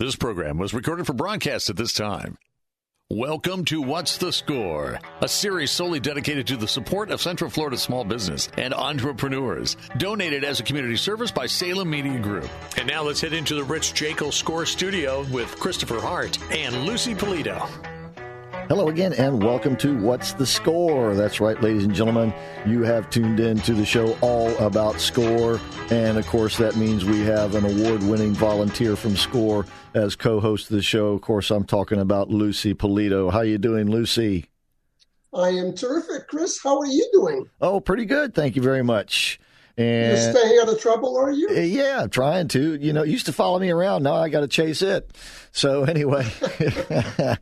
[0.00, 2.38] This program was recorded for broadcast at this time.
[3.10, 7.76] Welcome to What's the Score, a series solely dedicated to the support of Central Florida
[7.76, 9.76] small business and entrepreneurs.
[9.96, 12.48] Donated as a community service by Salem Media Group.
[12.76, 17.16] And now let's head into the Rich Jekyll Score Studio with Christopher Hart and Lucy
[17.16, 17.68] Polito.
[18.68, 21.14] Hello again, and welcome to What's the Score?
[21.14, 22.34] That's right, ladies and gentlemen.
[22.66, 25.58] You have tuned in to the show all about score.
[25.90, 30.40] And of course, that means we have an award winning volunteer from SCORE as co
[30.40, 31.08] host of the show.
[31.08, 33.32] Of course, I'm talking about Lucy Polito.
[33.32, 34.46] How you doing, Lucy?
[35.34, 36.58] I am terrific, Chris.
[36.62, 37.48] How are you doing?
[37.60, 38.34] Oh, pretty good.
[38.34, 39.38] Thank you very much.
[39.76, 41.48] And You're staying out of trouble, are you?
[41.50, 42.74] Uh, yeah, trying to.
[42.74, 44.02] You know, used to follow me around.
[44.02, 45.10] Now I got to chase it.
[45.52, 46.26] So anyway,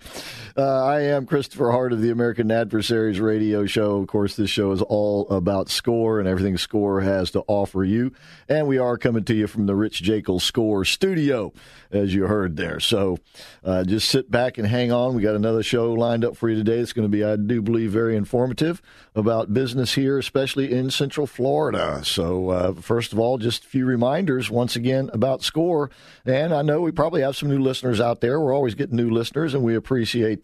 [0.57, 3.99] uh, I am Christopher Hart of the American Adversaries radio show.
[3.99, 8.13] Of course, this show is all about score and everything score has to offer you.
[8.49, 11.53] And we are coming to you from the Rich Jekyll Score Studio,
[11.91, 12.81] as you heard there.
[12.81, 13.19] So
[13.65, 15.15] uh, just sit back and hang on.
[15.15, 16.79] We got another show lined up for you today.
[16.79, 18.81] It's going to be, I do believe, very informative
[19.15, 22.03] about business here, especially in Central Florida.
[22.03, 25.91] So uh, first of all, just a few reminders once again about score.
[26.25, 28.41] And I know we probably have some new listeners out there.
[28.41, 30.43] We're always getting new listeners, and we appreciate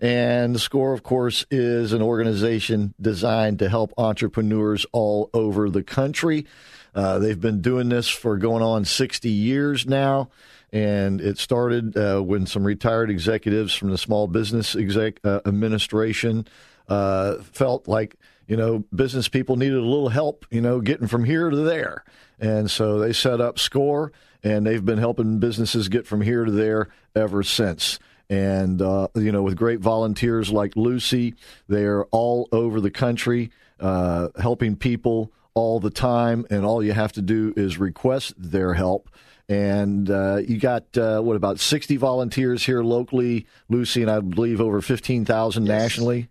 [0.00, 5.82] And the SCORE, of course, is an organization designed to help entrepreneurs all over the
[5.82, 6.46] country.
[6.94, 10.30] Uh, they've been doing this for going on 60 years now.
[10.72, 16.46] And it started uh, when some retired executives from the Small Business exec, uh, Administration
[16.88, 18.16] uh, felt like,
[18.46, 22.04] you know, business people needed a little help, you know, getting from here to there.
[22.38, 26.52] And so they set up SCORE and they've been helping businesses get from here to
[26.52, 27.98] there ever since.
[28.30, 31.34] And, uh, you know, with great volunteers like Lucy,
[31.66, 33.50] they're all over the country
[33.80, 36.46] uh, helping people all the time.
[36.50, 39.08] And all you have to do is request their help.
[39.48, 44.60] And uh, you got, uh, what, about 60 volunteers here locally, Lucy, and I believe
[44.60, 45.68] over 15,000 yes.
[45.68, 46.28] nationally?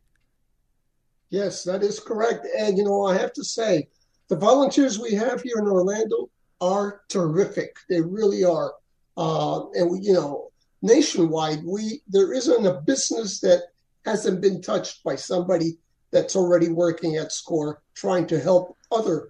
[1.29, 2.45] Yes, that is correct.
[2.57, 3.87] And, you know, I have to say,
[4.27, 6.29] the volunteers we have here in Orlando,
[6.61, 7.77] are terrific.
[7.89, 8.73] They really are.
[9.15, 10.51] Uh, and we, you know,
[10.81, 13.63] nationwide, we there isn't a business that
[14.05, 15.77] hasn't been touched by somebody
[16.11, 19.29] that's already working at SCORE, trying to help other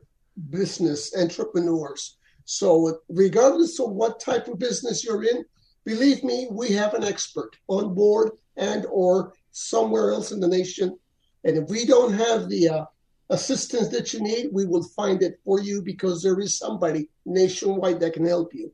[0.49, 2.17] business entrepreneurs.
[2.45, 5.43] So, regardless of what type of business you're in,
[5.83, 10.97] believe me, we have an expert on board and or somewhere else in the nation.
[11.43, 12.85] And if we don't have the uh,
[13.29, 17.99] assistance that you need, we will find it for you because there is somebody nationwide
[17.99, 18.71] that can help you.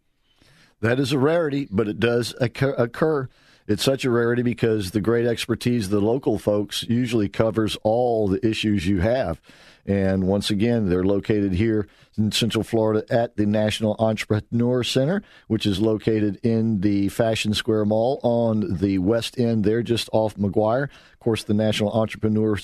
[0.84, 3.30] That is a rarity, but it does occur.
[3.70, 8.28] It's such a rarity because the great expertise of the local folks usually covers all
[8.28, 9.40] the issues you have.
[9.86, 15.66] And once again, they're located here in Central Florida at the National Entrepreneur Center, which
[15.66, 20.90] is located in the Fashion Square Mall on the west end there, just off Maguire.
[21.14, 22.58] Of course, the National Entrepreneur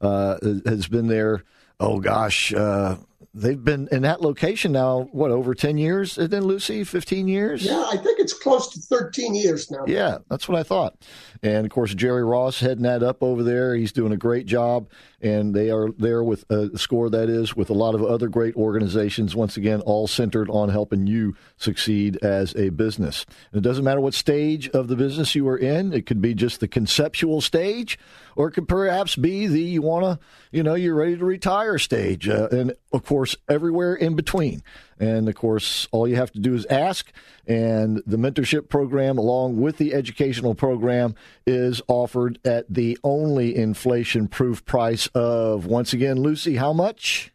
[0.00, 1.42] uh, has been there,
[1.80, 2.98] oh gosh, uh,
[3.34, 6.84] they've been in that location now, what, over 10 years, And then Lucy?
[6.84, 7.64] 15 years?
[7.64, 9.84] Yeah, I think it's close to 13 years now.
[9.86, 10.96] Yeah, that's what I thought.
[11.42, 13.74] And of course, Jerry Ross heading that up over there.
[13.74, 14.88] He's doing a great job.
[15.20, 18.54] And they are there with a score that is with a lot of other great
[18.56, 23.26] organizations, once again, all centered on helping you succeed as a business.
[23.52, 26.34] And it doesn't matter what stage of the business you are in, it could be
[26.34, 27.98] just the conceptual stage,
[28.36, 31.78] or it could perhaps be the you want to, you know, you're ready to retire
[31.78, 32.28] stage.
[32.28, 34.62] Uh, and of course, everywhere in between.
[34.98, 37.12] And of course, all you have to do is ask.
[37.46, 41.14] And the mentorship program, along with the educational program,
[41.46, 47.32] is offered at the only inflation proof price of, once again, Lucy, how much?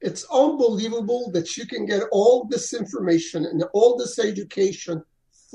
[0.00, 5.02] It's unbelievable that you can get all this information and all this education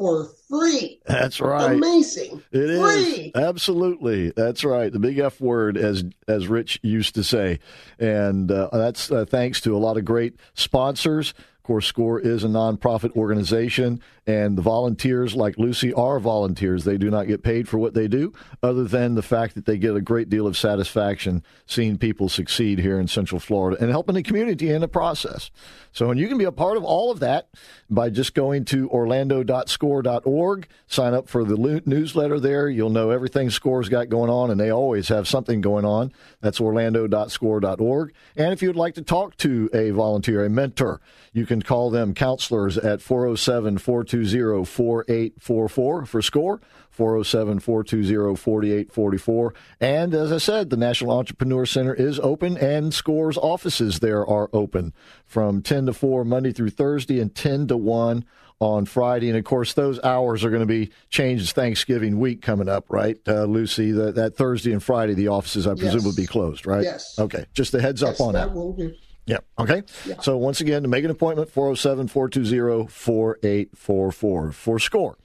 [0.01, 1.00] for free.
[1.06, 1.74] That's right.
[1.75, 2.42] Amazing.
[2.51, 3.25] It free.
[3.25, 4.31] is Absolutely.
[4.31, 4.92] That's right.
[4.92, 7.59] The big F word, as as Rich used to say,
[8.00, 11.36] and uh, that's uh, thanks to a lot of great sponsors.
[11.61, 16.85] Of course, SCORE is a nonprofit organization, and the volunteers like Lucy are volunteers.
[16.85, 19.77] They do not get paid for what they do, other than the fact that they
[19.77, 24.15] get a great deal of satisfaction seeing people succeed here in Central Florida and helping
[24.15, 25.51] the community in the process.
[25.91, 27.49] So, and you can be a part of all of that
[27.91, 32.69] by just going to orlando.score.org, sign up for the newsletter there.
[32.69, 36.11] You'll know everything SCORE's got going on, and they always have something going on.
[36.39, 38.13] That's orlando.score.org.
[38.35, 41.01] And if you'd like to talk to a volunteer, a mentor,
[41.33, 49.53] you can call them counselors at 407 420 4844 for SCORE, 407 420 4844.
[49.81, 54.50] And as I said, the National Entrepreneur Center is open and SCORE's offices there are
[54.53, 54.94] open
[55.25, 58.24] from 10 to 4 Monday through Thursday and 10 to 1
[58.62, 59.27] on Friday.
[59.27, 63.18] And of course, those hours are going to be changed Thanksgiving week coming up, right,
[63.27, 63.92] uh, Lucy?
[63.92, 66.06] The, that Thursday and Friday, the offices, I presume, yes.
[66.06, 66.83] will be closed, right?
[66.83, 67.19] Yes.
[67.19, 67.45] Okay.
[67.54, 68.54] Just a heads yes, up on that.
[68.54, 68.95] that.
[69.25, 69.39] Yeah.
[69.59, 69.83] Okay.
[70.06, 70.19] Yeah.
[70.21, 75.18] So once again, to make an appointment, 407 420 4844 for SCORE.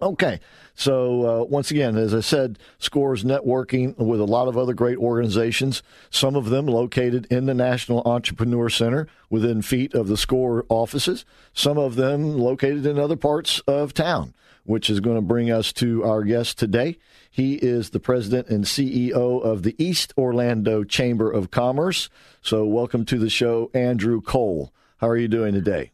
[0.00, 0.38] Okay.
[0.74, 4.96] So, uh, once again, as I said, SCORE's networking with a lot of other great
[4.96, 10.64] organizations, some of them located in the National Entrepreneur Center within feet of the SCORE
[10.68, 15.50] offices, some of them located in other parts of town, which is going to bring
[15.50, 16.96] us to our guest today.
[17.30, 22.08] He is the president and CEO of the East Orlando Chamber of Commerce.
[22.42, 24.72] So, welcome to the show, Andrew Cole.
[24.98, 25.92] How are you doing today?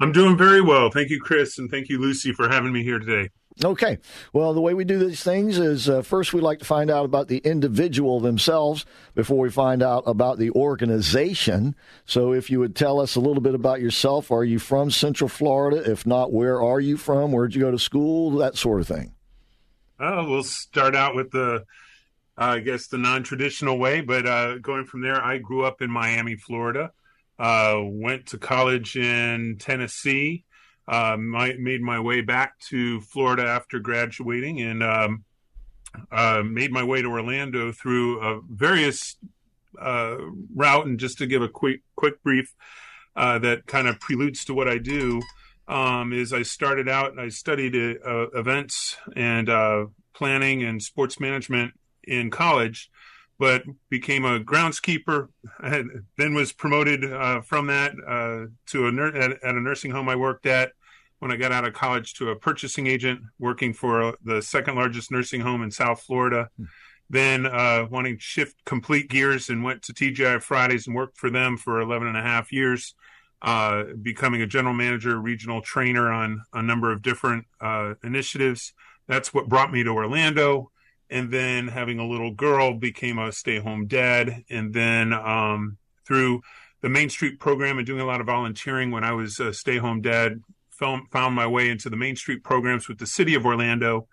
[0.00, 0.90] I'm doing very well.
[0.90, 3.30] Thank you, Chris, and thank you, Lucy, for having me here today.
[3.64, 3.98] Okay.
[4.32, 7.04] Well, the way we do these things is uh, first we like to find out
[7.04, 11.74] about the individual themselves before we find out about the organization.
[12.04, 15.28] So, if you would tell us a little bit about yourself, are you from Central
[15.28, 15.90] Florida?
[15.90, 17.32] If not, where are you from?
[17.32, 18.30] Where'd you go to school?
[18.32, 19.12] That sort of thing.
[19.98, 21.60] Uh, we'll start out with the, uh,
[22.36, 25.90] I guess, the non traditional way, but uh, going from there, I grew up in
[25.90, 26.92] Miami, Florida.
[27.38, 30.44] Uh, went to college in Tennessee.
[30.86, 35.24] Uh, my, made my way back to Florida after graduating, and um,
[36.12, 39.16] uh, made my way to Orlando through various
[39.74, 40.86] route.
[40.86, 42.54] And just to give a quick quick brief
[43.14, 45.20] that kind of preludes to what I do.
[45.68, 51.20] Um, is I started out, and I studied uh, events and uh, planning and sports
[51.20, 52.90] management in college,
[53.38, 55.28] but became a groundskeeper.
[55.62, 59.90] and then was promoted uh, from that uh, to a nur- at, at, a nursing
[59.90, 60.72] home I worked at
[61.20, 64.76] when I got out of college to a purchasing agent working for uh, the second
[64.76, 66.50] largest nursing home in South Florida.
[66.56, 66.64] Hmm.
[67.10, 71.30] Then uh, wanting to shift complete gears and went to TGI Fridays and worked for
[71.30, 72.94] them for 11 and a half years,
[73.42, 78.72] uh, becoming a general manager, regional trainer on a number of different uh, initiatives.
[79.06, 80.70] That's what brought me to Orlando.
[81.10, 84.44] And then having a little girl became a stay-home dad.
[84.50, 86.42] And then um, through
[86.80, 90.00] the main street program and doing a lot of volunteering when i was a stay-home
[90.00, 94.06] dad found, found my way into the main street programs with the city of orlando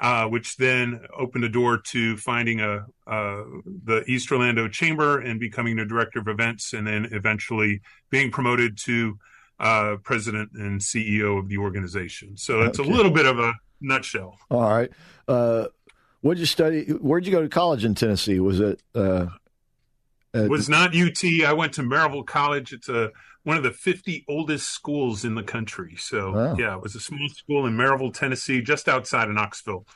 [0.00, 3.42] uh, which then opened a door to finding a uh,
[3.84, 7.80] the east orlando chamber and becoming the director of events and then eventually
[8.10, 9.18] being promoted to
[9.60, 12.88] uh, president and ceo of the organization so that's okay.
[12.88, 14.90] a little bit of a nutshell all right
[15.26, 15.66] uh,
[16.20, 16.84] what did you study?
[16.90, 18.40] Where'd you go to college in Tennessee?
[18.40, 18.82] Was it?
[18.94, 19.26] Uh,
[20.34, 21.24] it was not UT.
[21.44, 22.72] I went to Maryville College.
[22.72, 23.10] It's a
[23.48, 25.96] one of the 50 oldest schools in the country.
[25.96, 26.56] So wow.
[26.58, 29.86] yeah, it was a small school in Maryville, Tennessee, just outside of Knoxville,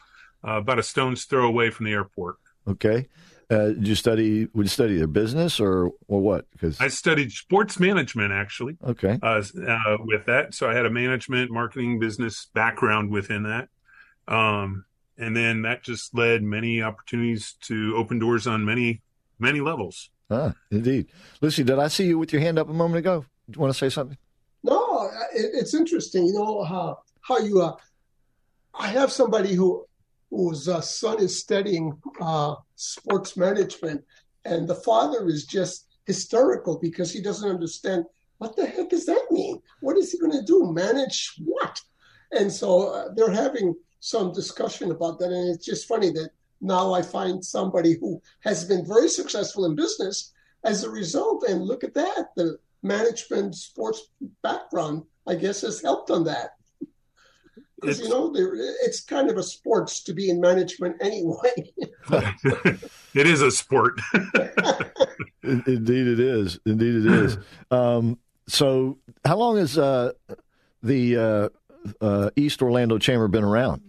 [0.42, 2.36] uh, about a stone's throw away from the airport.
[2.66, 3.08] Okay.
[3.50, 4.48] Uh, did you study?
[4.54, 6.50] Would you study their business or or what?
[6.52, 8.78] Because I studied sports management actually.
[8.82, 9.18] Okay.
[9.22, 13.68] Uh, uh, with that, so I had a management, marketing, business background within that.
[14.34, 14.86] Um,
[15.18, 19.02] and then that just led many opportunities to open doors on many
[19.38, 20.08] many levels.
[20.30, 21.08] Ah, indeed.
[21.42, 23.26] Lucy, did I see you with your hand up a moment ago?
[23.50, 24.18] Do you want to say something?
[24.62, 26.26] No, it, it's interesting.
[26.26, 27.60] You know how how you.
[27.60, 27.76] Uh,
[28.74, 29.84] I have somebody who
[30.30, 34.02] whose uh, son is studying uh, sports management,
[34.44, 38.04] and the father is just hysterical because he doesn't understand
[38.38, 39.60] what the heck does that mean.
[39.80, 40.72] What is he going to do?
[40.72, 41.80] Manage what?
[42.32, 45.30] And so uh, they're having some discussion about that.
[45.30, 46.30] And it's just funny that
[46.60, 50.32] now I find somebody who has been very successful in business
[50.64, 51.44] as a result.
[51.48, 52.30] And look at that.
[52.34, 54.08] The management sports
[54.42, 56.50] background, I guess, has helped on that.
[57.80, 58.32] Because, you know,
[58.84, 61.72] it's kind of a sports to be in management anyway.
[63.14, 64.00] it is a sport.
[65.42, 66.60] Indeed, it is.
[66.64, 67.38] Indeed, it is.
[67.72, 70.12] Um, so, how long has uh,
[70.82, 71.48] the uh,
[72.00, 73.82] uh, East Orlando Chamber been around?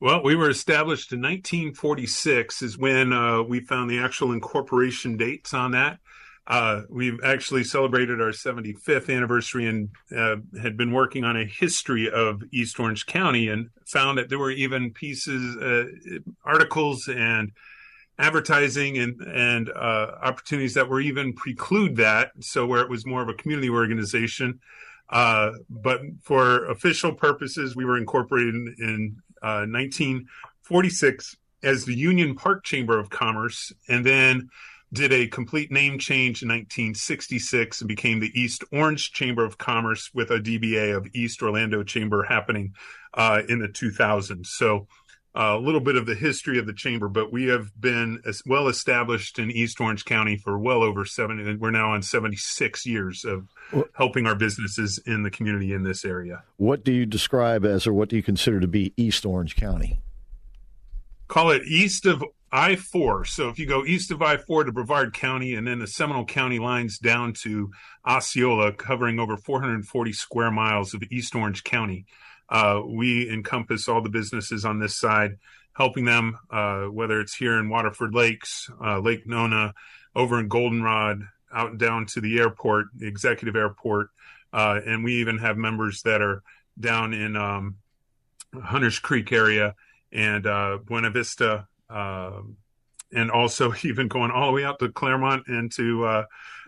[0.00, 5.54] Well, we were established in 1946 is when uh, we found the actual incorporation dates
[5.54, 6.00] on that.
[6.46, 12.08] Uh, we've actually celebrated our 75th anniversary and uh, had been working on a history
[12.08, 15.86] of East Orange County and found that there were even pieces, uh,
[16.44, 17.50] articles, and
[18.18, 22.30] advertising and and uh, opportunities that were even preclude that.
[22.40, 24.60] So where it was more of a community organization,
[25.10, 32.36] uh, but for official purposes, we were incorporated in, in 1946 uh, as the Union
[32.36, 34.48] Park Chamber of Commerce, and then
[34.92, 40.10] did a complete name change in 1966 and became the East Orange Chamber of Commerce
[40.14, 42.74] with a DBA of East Orlando Chamber happening
[43.14, 44.46] uh, in the 2000s.
[44.46, 44.86] So
[45.36, 48.42] uh, a little bit of the history of the chamber, but we have been as
[48.46, 51.58] well established in East Orange County for well over seven.
[51.60, 53.46] We're now on 76 years of
[53.92, 56.42] helping our businesses in the community in this area.
[56.56, 60.00] What do you describe as, or what do you consider to be East Orange County?
[61.28, 62.24] Call it east of
[62.56, 63.26] I 4.
[63.26, 66.24] So if you go east of I 4 to Brevard County and then the Seminole
[66.24, 67.70] County lines down to
[68.06, 72.06] Osceola, covering over 440 square miles of East Orange County,
[72.48, 75.36] uh, we encompass all the businesses on this side,
[75.74, 79.74] helping them, uh, whether it's here in Waterford Lakes, uh, Lake Nona,
[80.14, 84.08] over in Goldenrod, out down to the airport, the executive airport.
[84.50, 86.42] Uh, and we even have members that are
[86.80, 87.76] down in um,
[88.54, 89.74] Hunters Creek area
[90.10, 92.56] and uh, Buena Vista um,
[93.12, 96.24] and also even going all the way out to Clermont and to uh,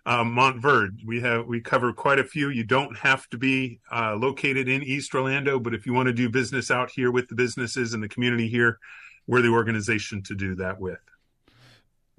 [0.06, 1.04] uh, Montverde.
[1.04, 2.48] We have we cover quite a few.
[2.48, 6.12] You don't have to be uh, located in East Orlando, but if you want to
[6.12, 8.78] do business out here with the businesses and the community here,
[9.26, 10.98] we're the organization to do that with.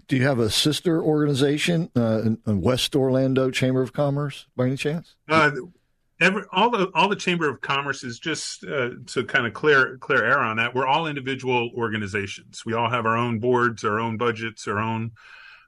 [0.07, 5.15] Do you have a sister organization, uh, West Orlando Chamber of Commerce, by any chance?
[5.27, 5.51] Uh,
[6.19, 9.97] every all the all the chamber of commerce is just uh, to kind of clear
[9.97, 12.63] clear air on that we're all individual organizations.
[12.65, 15.11] We all have our own boards our own budgets our own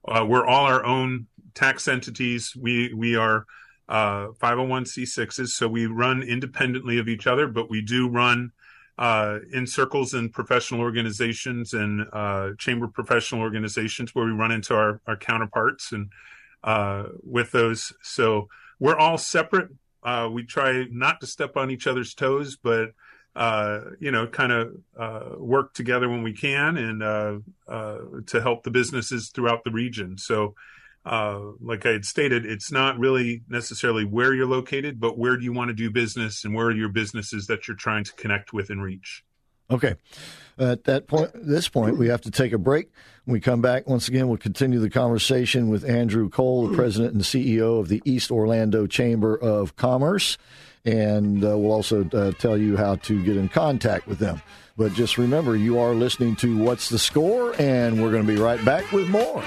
[0.08, 2.56] uh, we're all our own tax entities.
[2.56, 3.46] We we are
[3.90, 8.52] uh, 501c6s so we run independently of each other but we do run
[8.98, 14.76] uh, in circles and professional organizations and uh, chamber professional organizations where we run into
[14.76, 16.12] our, our counterparts and
[16.64, 17.94] uh, with those.
[18.04, 18.48] So
[18.80, 19.70] we're all separate
[20.04, 22.90] uh, we try not to step on each other's toes, but
[23.36, 28.42] uh, you know, kind of uh, work together when we can and uh, uh, to
[28.42, 30.18] help the businesses throughout the region.
[30.18, 30.56] So,
[31.06, 35.44] uh, like I had stated, it's not really necessarily where you're located, but where do
[35.44, 38.54] you want to do business and where are your businesses that you're trying to connect
[38.54, 39.24] with and reach.
[39.72, 39.96] Okay.
[40.58, 42.92] At that point, this point, we have to take a break.
[43.26, 47.14] When we come back, once again, we'll continue the conversation with Andrew Cole, the president
[47.14, 50.38] and CEO of the East Orlando Chamber of Commerce.
[50.84, 54.42] And uh, we'll also uh, tell you how to get in contact with them.
[54.78, 58.40] But just remember, you are listening to What's the Score, and we're going to be
[58.40, 59.44] right back with more.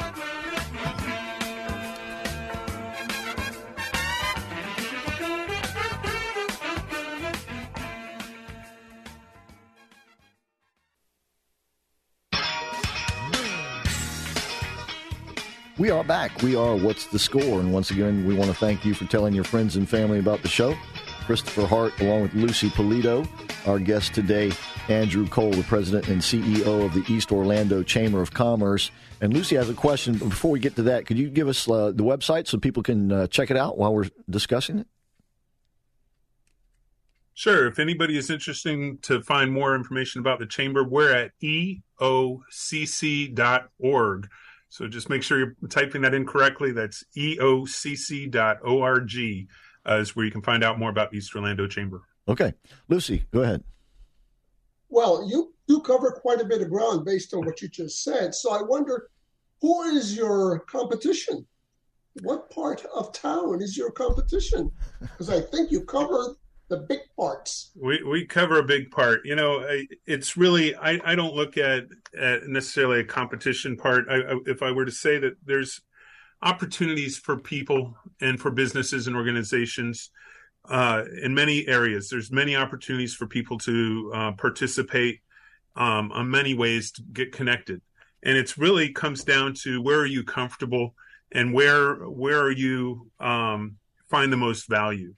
[15.84, 16.40] We are back.
[16.40, 17.60] We are What's the Score?
[17.60, 20.40] And once again, we want to thank you for telling your friends and family about
[20.40, 20.74] the show.
[21.26, 23.28] Christopher Hart, along with Lucy Polito,
[23.66, 24.50] our guest today,
[24.88, 28.90] Andrew Cole, the president and CEO of the East Orlando Chamber of Commerce.
[29.20, 30.16] And Lucy has a question.
[30.16, 33.12] Before we get to that, could you give us uh, the website so people can
[33.12, 34.86] uh, check it out while we're discussing it?
[37.34, 37.66] Sure.
[37.66, 42.40] If anybody is interested to find more information about the chamber, we're at eocc.org.
[44.74, 46.72] So just make sure you're typing that in correctly.
[46.72, 48.36] That's eocc.org
[49.86, 52.02] uh, is where you can find out more about East Orlando Chamber.
[52.26, 52.52] Okay.
[52.88, 53.62] Lucy, go ahead.
[54.88, 58.34] Well, you do cover quite a bit of ground based on what you just said.
[58.34, 59.10] So I wonder
[59.60, 61.46] who is your competition?
[62.24, 64.72] What part of town is your competition?
[65.00, 66.34] Because I think you cover
[66.68, 67.70] the big parts.
[67.74, 69.20] We we cover a big part.
[69.24, 69.66] You know,
[70.06, 71.84] it's really I, I don't look at,
[72.18, 74.06] at necessarily a competition part.
[74.10, 75.80] I, I, if I were to say that there's
[76.42, 80.10] opportunities for people and for businesses and organizations
[80.68, 82.08] uh, in many areas.
[82.08, 85.20] There's many opportunities for people to uh, participate
[85.76, 87.80] um, on many ways to get connected,
[88.22, 90.94] and it's really comes down to where are you comfortable
[91.32, 93.76] and where where are you um,
[94.08, 95.14] find the most value.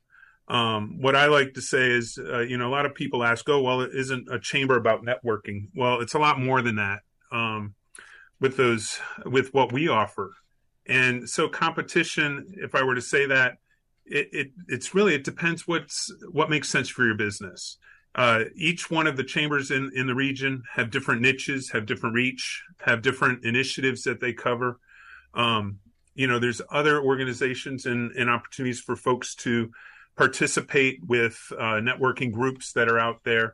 [0.48, 3.48] Um, what I like to say is, uh, you know, a lot of people ask,
[3.48, 7.00] "Oh, well, it isn't a chamber about networking." Well, it's a lot more than that.
[7.32, 7.74] Um,
[8.38, 10.32] with those, with what we offer,
[10.86, 12.54] and so competition.
[12.58, 13.58] If I were to say that,
[14.04, 17.78] it, it it's really it depends what's what makes sense for your business.
[18.14, 22.14] Uh, each one of the chambers in in the region have different niches, have different
[22.14, 24.78] reach, have different initiatives that they cover.
[25.34, 25.80] Um,
[26.14, 29.70] you know, there's other organizations and, and opportunities for folks to
[30.16, 33.52] participate with uh, networking groups that are out there.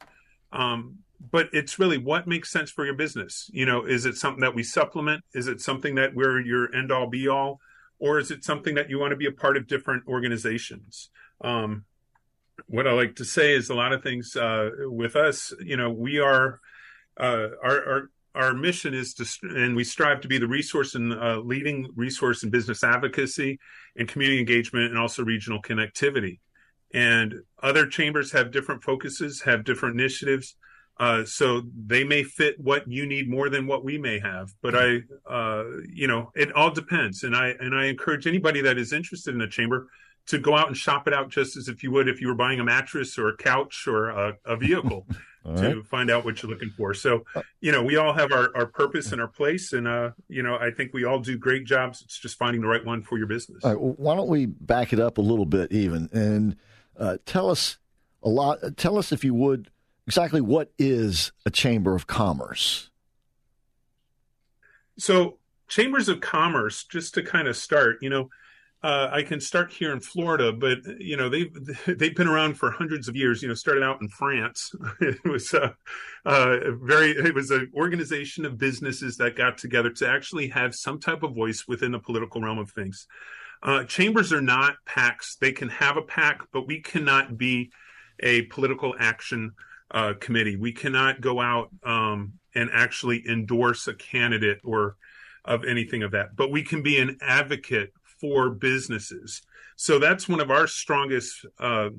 [0.53, 0.99] Um,
[1.31, 3.51] but it's really what makes sense for your business.
[3.53, 5.25] You know, is it something that we supplement?
[5.35, 7.61] Is it something that we're your end all be all?
[7.99, 11.11] Or is it something that you want to be a part of different organizations?
[11.41, 11.85] Um,
[12.67, 15.91] what I like to say is a lot of things uh, with us, you know,
[15.91, 16.61] we are,
[17.19, 21.13] uh, our, our, our mission is to, and we strive to be the resource and
[21.13, 23.59] uh, leading resource in business advocacy
[23.97, 26.41] and community engagement and also regional connectivity.
[26.95, 30.57] And other chambers have different focuses, have different initiatives.
[30.99, 34.53] Uh, so they may fit what you need more than what we may have.
[34.61, 37.25] But I, uh, you know, it all depends.
[37.25, 39.89] And I and I encourage anybody that is interested in a chamber
[40.27, 42.35] to go out and shop it out just as if you would if you were
[42.35, 45.07] buying a mattress or a couch or a, a vehicle
[45.45, 45.87] to right.
[45.87, 46.95] find out what you're looking for.
[46.95, 47.25] So,
[47.61, 49.73] you know, we all have our, our purpose and our place.
[49.73, 52.03] And, uh, you know, I think we all do great jobs.
[52.03, 53.65] It's just finding the right one for your business.
[53.65, 56.57] well, why don't we back it up a little bit even and
[56.99, 57.79] uh, tell us
[58.23, 59.71] a lot, tell us if you would
[60.07, 62.91] exactly what is a chamber of commerce?
[64.99, 68.29] So, chambers of commerce, just to kind of start, you know,
[68.83, 71.53] uh, I can start here in Florida, but you know they've
[71.87, 73.41] they've been around for hundreds of years.
[73.41, 74.73] You know, started out in France.
[75.01, 75.77] it was a,
[76.25, 80.99] a very it was an organization of businesses that got together to actually have some
[80.99, 83.07] type of voice within the political realm of things.
[83.63, 85.39] Uh, chambers are not PACs.
[85.39, 87.71] They can have a PAC, but we cannot be
[88.21, 89.53] a political action
[89.91, 90.57] uh, committee.
[90.57, 94.97] We cannot go out um, and actually endorse a candidate or
[95.45, 99.43] of anything of that, but we can be an advocate for businesses.
[99.77, 101.91] So that's one of our strongest uh,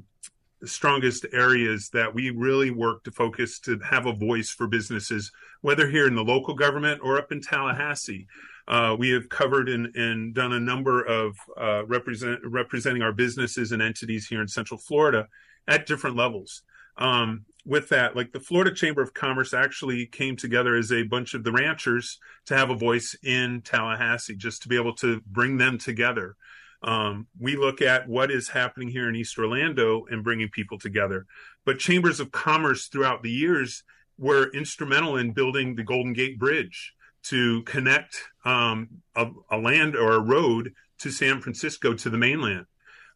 [0.63, 5.29] strongest areas that we really work to focus to have a voice for businesses,
[5.59, 8.27] whether here in the local government or up in Tallahassee.
[8.67, 13.71] Uh, we have covered and, and, done a number of uh, represent, representing our businesses
[13.71, 15.27] and entities here in Central Florida
[15.67, 16.63] at different levels.
[16.97, 21.33] Um, with that, like the Florida Chamber of Commerce actually came together as a bunch
[21.33, 25.57] of the ranchers to have a voice in Tallahassee, just to be able to bring
[25.57, 26.35] them together.
[26.83, 31.25] Um, we look at what is happening here in East Orlando and bringing people together.
[31.65, 33.83] But chambers of commerce throughout the years
[34.17, 40.13] were instrumental in building the Golden Gate Bridge to connect um, a, a, land or
[40.13, 42.65] a road to San Francisco to the mainland.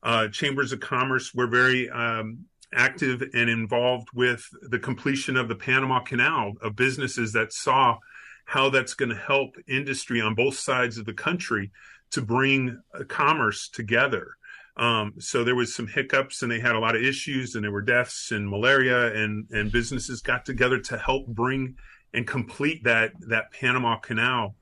[0.03, 5.55] Uh, chambers of commerce were very um, active and involved with the completion of the
[5.55, 7.97] Panama Canal of businesses that saw
[8.45, 11.71] how that's going to help industry on both sides of the country
[12.11, 14.37] to bring uh, commerce together.
[14.77, 17.71] Um, so there was some hiccups and they had a lot of issues and there
[17.71, 21.75] were deaths and malaria and, and businesses got together to help bring
[22.17, 24.55] and complete that, that Panama Canal.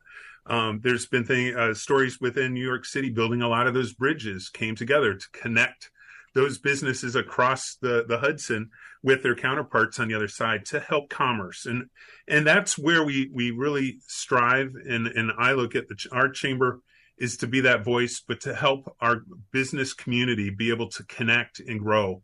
[0.45, 3.93] Um, there's been thing, uh, stories within New York City building a lot of those
[3.93, 5.89] bridges came together to connect
[6.33, 8.69] those businesses across the, the Hudson
[9.01, 11.65] with their counterparts on the other side to help commerce.
[11.65, 11.85] And
[12.27, 14.73] and that's where we we really strive.
[14.87, 16.81] And and I look at the, our chamber
[17.17, 19.21] is to be that voice, but to help our
[19.53, 22.21] business community be able to connect and grow.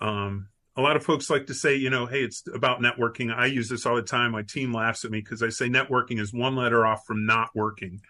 [0.00, 3.34] Um, a lot of folks like to say, you know, hey, it's about networking.
[3.34, 4.32] I use this all the time.
[4.32, 7.50] My team laughs at me because I say networking is one letter off from not
[7.54, 8.00] working.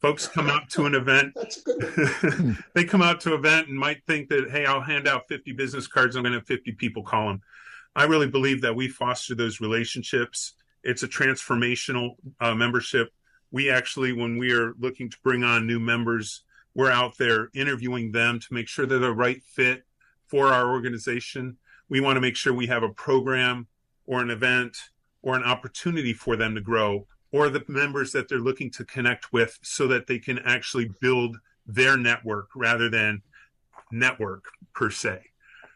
[0.00, 1.34] Folks come out to an event
[2.74, 5.52] they come out to an event and might think that hey i'll hand out 50
[5.52, 6.14] business cards.
[6.14, 7.40] I'm going to have 50 people call them
[7.96, 10.54] i really believe that we foster those relationships.
[10.82, 13.08] It's a transformational uh, membership.
[13.50, 16.42] We actually when we are looking to bring on new members
[16.74, 19.84] we're out there interviewing them to make sure they're the right fit
[20.26, 21.56] for our organization
[21.88, 23.66] we want to make sure we have a program
[24.06, 24.76] or an event
[25.22, 29.32] or an opportunity for them to grow or the members that they're looking to connect
[29.32, 33.22] with so that they can actually build their network rather than
[33.90, 35.20] network per se.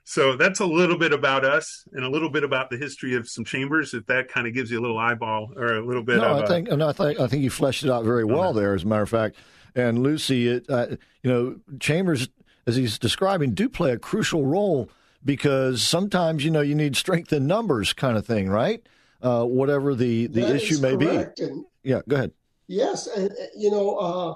[0.04, 3.28] So that's a little bit about us and a little bit about the history of
[3.28, 3.92] some chambers.
[3.92, 6.16] If that kind of gives you a little eyeball or a little bit.
[6.16, 8.74] No, I think no, I think I think you fleshed it out very well there.
[8.74, 9.36] As a matter of fact,
[9.74, 10.86] and Lucy, it, uh,
[11.22, 12.28] you know, chambers
[12.66, 14.88] as he's describing do play a crucial role
[15.24, 18.82] because sometimes you know you need strength in numbers, kind of thing, right?
[19.22, 21.08] uh, whatever the, the issue may be.
[21.08, 22.32] And, yeah, go ahead.
[22.66, 24.34] Yes, and you know, uh,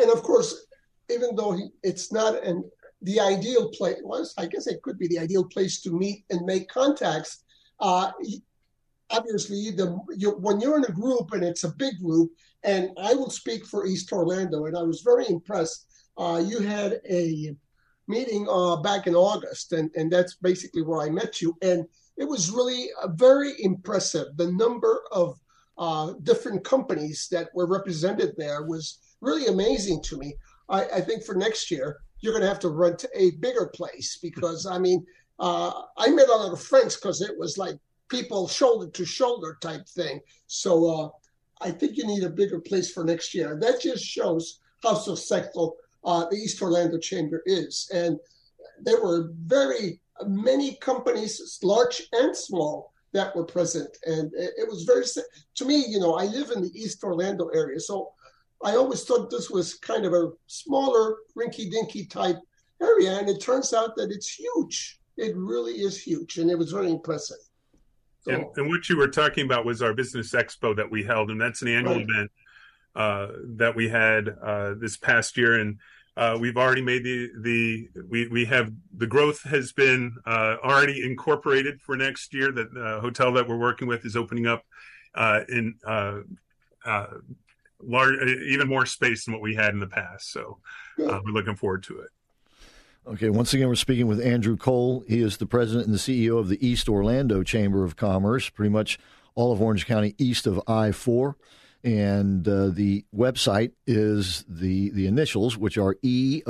[0.00, 0.66] and of course,
[1.10, 2.70] even though he, it's not an
[3.02, 6.46] the ideal place, was I guess it could be the ideal place to meet and
[6.46, 7.42] make contacts.
[7.80, 8.12] Uh,
[9.10, 12.30] obviously, the you, when you're in a group and it's a big group,
[12.62, 15.86] and I will speak for East Orlando, and I was very impressed.
[16.16, 17.56] Uh, you had a
[18.08, 21.56] meeting uh, back in August, and, and that's basically where I met you.
[21.62, 21.86] And
[22.16, 24.36] it was really uh, very impressive.
[24.36, 25.38] The number of
[25.78, 30.34] uh, different companies that were represented there was really amazing to me.
[30.68, 34.18] I, I think for next year, you're going to have to rent a bigger place
[34.22, 35.04] because, I mean,
[35.38, 37.76] uh, I met a lot of friends because it was like
[38.08, 40.20] people shoulder to shoulder type thing.
[40.46, 41.08] So uh,
[41.60, 43.58] I think you need a bigger place for next year.
[43.60, 47.88] That just shows how successful uh, the East Orlando Chamber is.
[47.92, 48.18] And
[48.82, 53.96] there were very many companies, large and small, that were present.
[54.06, 55.04] And it, was very,
[55.56, 57.78] to me, you know, I live in the East Orlando area.
[57.78, 58.12] So
[58.64, 62.38] I always thought this was kind of a smaller, rinky dinky type
[62.80, 63.18] area.
[63.18, 64.98] And it turns out that it's huge.
[65.18, 66.38] It really is huge.
[66.38, 67.36] And it was very impressive.
[68.22, 71.32] So, and, and, what you were talking about was our business expo that we held,
[71.32, 72.06] and that's an annual right.
[72.08, 72.30] event
[72.94, 75.58] uh, that we had uh, this past year.
[75.58, 75.78] And
[76.16, 81.02] uh, we've already made the the we we have the growth has been uh, already
[81.04, 82.52] incorporated for next year.
[82.52, 84.64] That the hotel that we're working with is opening up
[85.14, 86.20] uh, in uh,
[86.84, 87.06] uh,
[87.82, 88.14] large,
[88.46, 90.30] even more space than what we had in the past.
[90.30, 90.58] So
[90.98, 92.10] uh, we're looking forward to it.
[93.04, 95.04] Okay, once again, we're speaking with Andrew Cole.
[95.08, 98.70] He is the president and the CEO of the East Orlando Chamber of Commerce, pretty
[98.70, 98.98] much
[99.34, 101.36] all of Orange County east of I 4
[101.84, 106.46] and uh, the website is the the initials, which are eocc.org,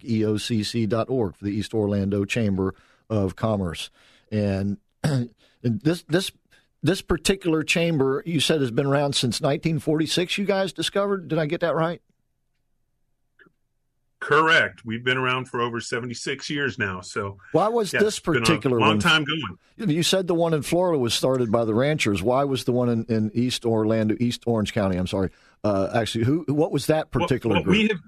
[0.00, 2.74] eocc.org for the East Orlando Chamber
[3.10, 3.90] of Commerce,
[4.30, 5.30] and, and
[5.62, 6.30] this this
[6.82, 10.38] this particular chamber you said has been around since 1946.
[10.38, 11.28] You guys discovered?
[11.28, 12.00] Did I get that right?
[14.24, 14.86] Correct.
[14.86, 17.02] We've been around for over 76 years now.
[17.02, 18.98] So why was yeah, this particular long one?
[18.98, 19.58] time going?
[19.76, 22.22] You said the one in Florida was started by the ranchers.
[22.22, 24.96] Why was the one in, in East Orlando, East Orange County?
[24.96, 25.28] I'm sorry.
[25.62, 26.44] Uh, actually, who?
[26.48, 27.76] What was that particular well, well, group?
[27.76, 28.00] We have,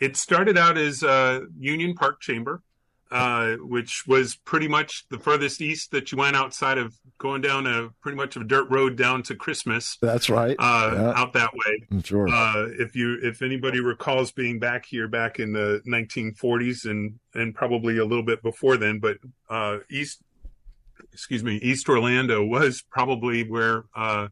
[0.00, 2.62] it started out as uh, Union Park Chamber
[3.10, 7.66] uh, which was pretty much the furthest east that you went outside of going down
[7.66, 9.98] a pretty much a dirt road down to Christmas.
[10.00, 10.54] That's right.
[10.58, 11.20] Uh, yeah.
[11.20, 11.86] Out that way.
[11.92, 12.28] Mm, sure.
[12.28, 17.54] Uh, if you if anybody recalls being back here back in the 1940s and and
[17.54, 19.18] probably a little bit before then, but
[19.48, 20.22] uh, east,
[21.12, 24.28] excuse me, East Orlando was probably where uh,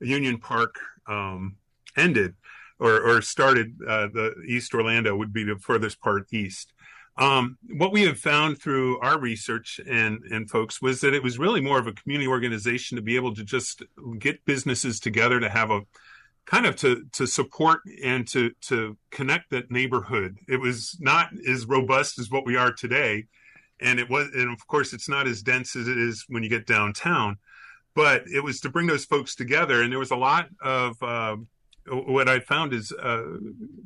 [0.00, 1.56] Union Park um,
[1.96, 2.34] ended.
[2.78, 6.72] Or, or started uh, the East Orlando would be the furthest part east.
[7.18, 11.38] Um, what we have found through our research and, and folks was that it was
[11.38, 13.82] really more of a community organization to be able to just
[14.18, 15.82] get businesses together to have a
[16.44, 20.38] kind of to to support and to to connect that neighborhood.
[20.48, 23.26] It was not as robust as what we are today,
[23.80, 26.48] and it was and of course it's not as dense as it is when you
[26.48, 27.36] get downtown.
[27.94, 31.36] But it was to bring those folks together, and there was a lot of uh,
[31.88, 33.24] what I found is uh,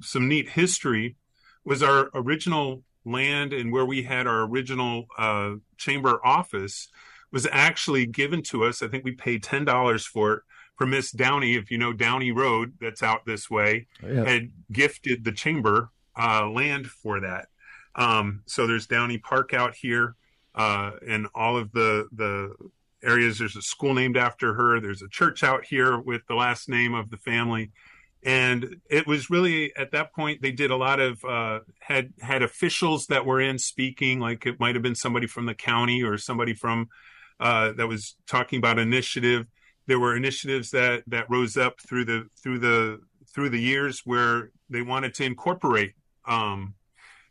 [0.00, 1.16] some neat history.
[1.64, 6.88] Was our original land and where we had our original uh, chamber office
[7.32, 8.82] was actually given to us.
[8.82, 10.42] I think we paid ten dollars for it
[10.76, 14.24] for Miss Downey, if you know Downey Road, that's out this way, oh, yeah.
[14.24, 17.48] had gifted the chamber uh, land for that.
[17.94, 20.16] Um, so there's Downey Park out here,
[20.54, 22.54] uh, and all of the the
[23.02, 23.38] areas.
[23.38, 24.80] There's a school named after her.
[24.80, 27.72] There's a church out here with the last name of the family
[28.24, 32.42] and it was really at that point they did a lot of uh, had had
[32.42, 36.18] officials that were in speaking like it might have been somebody from the county or
[36.18, 36.88] somebody from
[37.38, 39.46] uh, that was talking about initiative
[39.86, 43.00] there were initiatives that that rose up through the through the
[43.34, 45.94] through the years where they wanted to incorporate
[46.26, 46.74] um,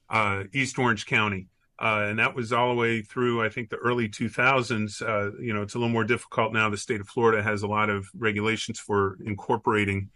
[0.09, 1.47] uh, East Orange County.
[1.77, 5.01] Uh, and that was all the way through, I think, the early 2000s.
[5.01, 6.69] Uh, you know, it's a little more difficult now.
[6.69, 10.09] The state of Florida has a lot of regulations for incorporating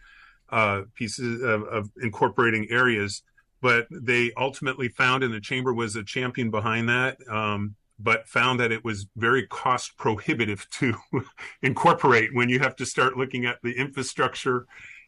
[0.52, 3.24] uh, pieces of, of, incorporating areas.
[3.62, 8.60] But they ultimately found, and the chamber was a champion behind that, um, but found
[8.62, 10.96] that it was very cost prohibitive to
[11.62, 14.66] incorporate when you have to start looking at the infrastructure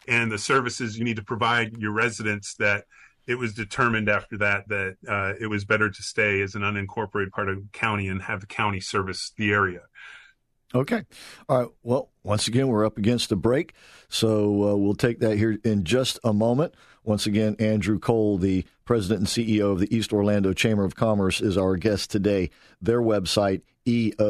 [0.07, 2.85] and the services you need to provide your residents that
[3.27, 7.31] it was determined after that that uh, it was better to stay as an unincorporated
[7.31, 9.81] part of the county and have the county service the area.
[10.73, 11.03] Okay.
[11.49, 11.69] All right.
[11.83, 13.73] Well, once again, we're up against a break,
[14.07, 16.73] so uh, we'll take that here in just a moment.
[17.03, 21.41] Once again, Andrew Cole, the president and CEO of the East Orlando Chamber of Commerce,
[21.41, 22.51] is our guest today.
[22.81, 24.29] Their website, eocc.org.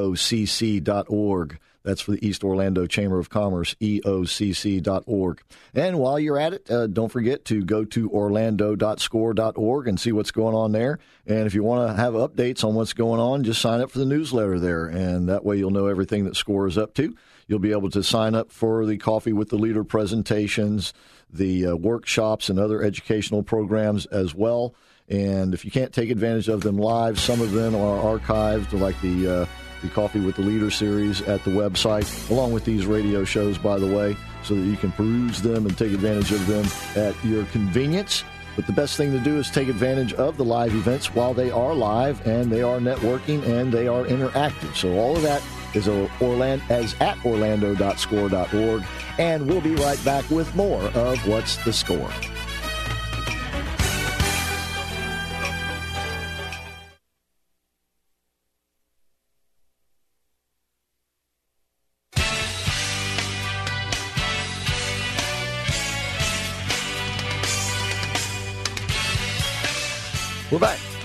[1.84, 5.42] That's for the East Orlando Chamber of Commerce, eocc.org.
[5.74, 10.32] And while you're at it, uh, don't forget to go to orlando.score.org and see what's
[10.32, 11.00] going on there.
[11.26, 14.00] And if you want to have updates on what's going on, just sign up for
[14.00, 14.86] the newsletter there.
[14.86, 17.16] And that way you'll know everything that Score is up to.
[17.48, 20.94] You'll be able to sign up for the Coffee with the Leader presentations,
[21.34, 24.76] the uh, workshops, and other educational programs as well.
[25.10, 29.00] And if you can't take advantage of them live, some of them are archived, like
[29.02, 29.46] the uh,
[29.82, 33.80] the Coffee with the Leader series at the website, along with these radio shows, by
[33.80, 34.16] the way.
[34.44, 38.24] so that you can peruse them and take advantage of them at your convenience.
[38.56, 41.52] But the best thing to do is take advantage of the live events while they
[41.52, 44.76] are live and they are networking and they are interactive.
[44.76, 45.42] So all of that
[45.74, 48.84] is Orlando, as at orlando.score.org.
[49.18, 52.10] And we'll be right back with more of What's the Score.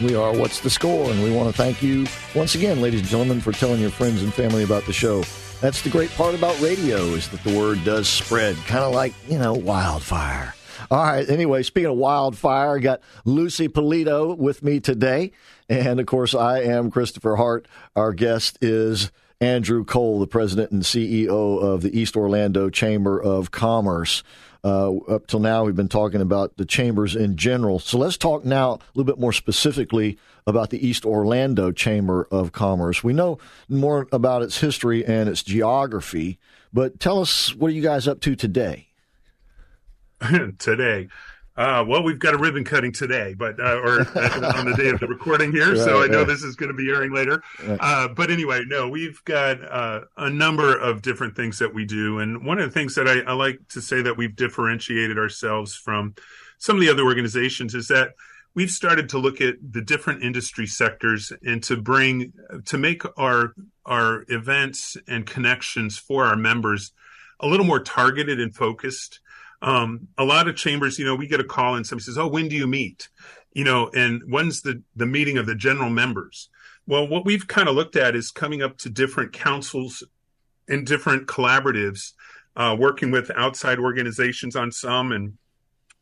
[0.03, 1.11] We are What's the Score?
[1.11, 4.23] And we want to thank you once again, ladies and gentlemen, for telling your friends
[4.23, 5.23] and family about the show.
[5.63, 9.15] That's the great part about radio is that the word does spread, kind of like,
[9.27, 10.55] you know, wildfire.
[10.91, 11.27] All right.
[11.29, 15.33] Anyway, speaking of wildfire, I got Lucy Polito with me today.
[15.71, 17.67] And of course, I am Christopher Hart.
[17.97, 23.51] Our guest is Andrew Cole, the president and CEO of the East Orlando Chamber of
[23.51, 24.23] Commerce.
[24.67, 27.79] Uh, up till now, we've been talking about the chambers in general.
[27.79, 32.51] So let's talk now a little bit more specifically about the East Orlando Chamber of
[32.51, 33.05] Commerce.
[33.05, 36.41] We know more about its history and its geography,
[36.73, 38.89] but tell us what are you guys up to today?
[40.59, 41.07] today.
[41.57, 45.01] Uh, well, we've got a ribbon cutting today, but uh, or on the day of
[45.01, 47.42] the recording here, right, so I know this is going to be airing later.
[47.66, 52.19] Uh, but anyway, no, we've got uh, a number of different things that we do,
[52.19, 55.75] and one of the things that I, I, like to say that we've differentiated ourselves
[55.75, 56.14] from
[56.59, 58.11] some of the other organizations is that
[58.55, 62.33] we've started to look at the different industry sectors and to bring
[62.66, 63.55] to make our
[63.87, 66.92] our events and connections for our members
[67.40, 69.21] a little more targeted and focused
[69.62, 72.29] um, a lot of chambers, you know, we get a call and somebody says, "Oh,
[72.29, 73.09] when do you meet?"
[73.53, 76.51] You know, and when's the the meeting of the general members?
[76.87, 80.05] Well, what we've kind of looked at is coming up to different councils
[80.69, 82.12] and different collaboratives,
[82.55, 85.38] uh, working with outside organizations on some and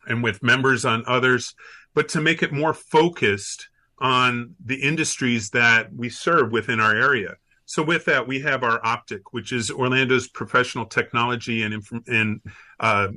[0.07, 1.55] and with members on others,
[1.95, 7.37] but to make it more focused on the industries that we serve within our area.
[7.67, 12.41] So with that, we have our Optic, which is Orlando's professional technology and, and
[12.79, 13.09] uh,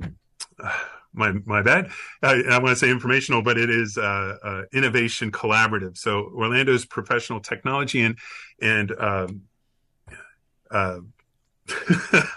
[1.12, 1.90] my my bad.
[2.22, 5.96] I, I, want to say informational, but it is uh, uh, innovation collaborative.
[5.96, 8.18] So Orlando's professional technology and
[8.60, 9.42] and um,
[10.70, 11.00] uh,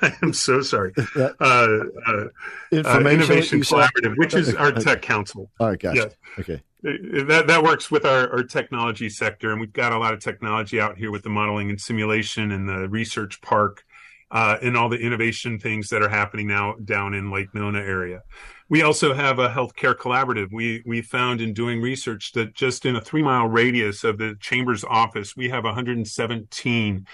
[0.01, 0.93] I am so sorry.
[1.15, 2.25] Uh, uh,
[2.71, 5.49] innovation collaborative, which is our tech council.
[5.59, 5.95] All right, gotcha.
[5.97, 6.15] Yes.
[6.39, 6.61] Okay.
[6.83, 10.81] That that works with our, our technology sector, and we've got a lot of technology
[10.81, 13.85] out here with the modeling and simulation and the research park
[14.31, 18.21] uh, and all the innovation things that are happening now down in Lake Nona area.
[18.69, 20.47] We also have a healthcare collaborative.
[20.51, 24.35] We we found in doing research that just in a three mile radius of the
[24.39, 27.05] chamber's office, we have 117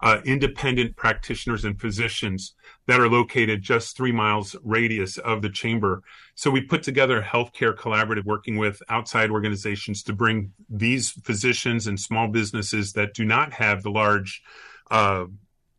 [0.00, 2.54] uh, independent practitioners and physicians
[2.86, 6.02] that are located just three miles radius of the chamber.
[6.34, 11.86] So we put together a healthcare collaborative working with outside organizations to bring these physicians
[11.86, 14.42] and small businesses that do not have the large
[14.90, 15.24] uh,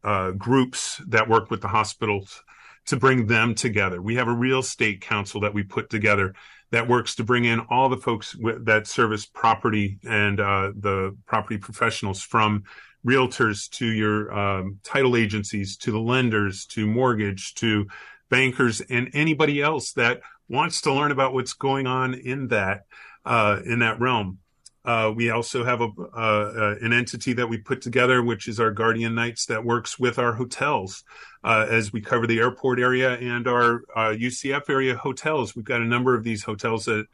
[0.05, 2.43] uh, groups that work with the hospitals
[2.85, 4.01] to bring them together.
[4.01, 6.35] We have a real estate council that we put together
[6.71, 11.57] that works to bring in all the folks that service property and uh, the property
[11.57, 12.63] professionals from
[13.05, 17.87] realtors to your um, title agencies to the lenders to mortgage to
[18.29, 22.85] bankers and anybody else that wants to learn about what's going on in that
[23.25, 24.39] uh, in that realm.
[24.85, 28.59] Uh, we also have a, uh, uh, an entity that we put together, which is
[28.59, 31.03] our Guardian Knights that works with our hotels
[31.43, 35.55] uh, as we cover the airport area and our UCF uh, area hotels.
[35.55, 37.07] We've got a number of these hotels that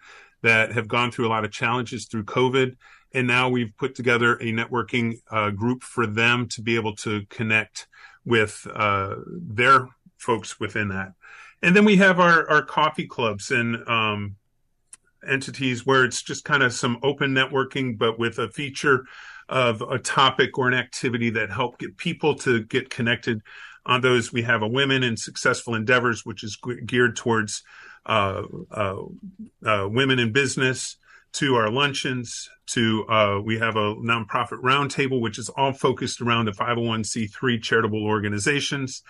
[0.44, 2.76] that have gone through a lot of challenges through COVID,
[3.14, 7.24] and now we've put together a networking uh, group for them to be able to
[7.30, 7.88] connect
[8.26, 8.68] with
[9.28, 11.14] their folks within that.
[11.62, 14.36] And then we have our our coffee clubs and um,
[15.28, 19.06] entities where it's just kind of some open networking, but with a feature
[19.50, 23.42] of a topic or an activity that help get people to get connected.
[23.86, 27.64] On those, we have a Women in Successful Endeavors, which is geared towards
[28.06, 29.02] uh, uh,
[29.66, 30.98] uh, women in business,
[31.34, 36.46] to our luncheons, to uh, we have a nonprofit roundtable, which is all focused around
[36.46, 39.02] the 501c3 charitable organizations.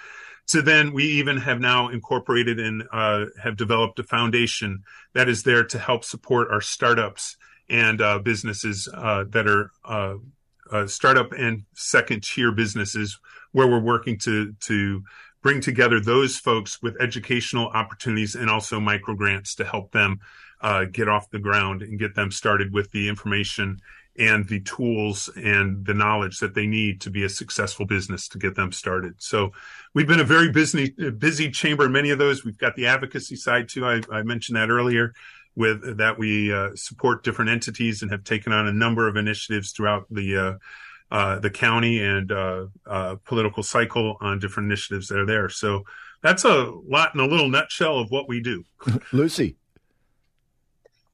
[0.45, 5.43] So then we even have now incorporated and uh, have developed a foundation that is
[5.43, 7.37] there to help support our startups
[7.69, 10.15] and uh, businesses uh, that are uh,
[10.71, 13.19] uh, startup and second tier businesses
[13.51, 15.03] where we're working to to
[15.41, 20.19] bring together those folks with educational opportunities and also micro grants to help them
[20.61, 23.79] uh, get off the ground and get them started with the information
[24.21, 28.37] and the tools and the knowledge that they need to be a successful business to
[28.37, 29.15] get them started.
[29.17, 29.51] So
[29.95, 32.45] we've been a very busy, busy chamber in many of those.
[32.45, 33.83] We've got the advocacy side too.
[33.83, 35.13] I, I mentioned that earlier
[35.55, 39.71] with that we uh, support different entities and have taken on a number of initiatives
[39.71, 40.53] throughout the uh,
[41.13, 45.49] uh, the county and uh, uh, political cycle on different initiatives that are there.
[45.49, 45.83] So
[46.21, 48.63] that's a lot in a little nutshell of what we do.
[49.11, 49.57] Lucy.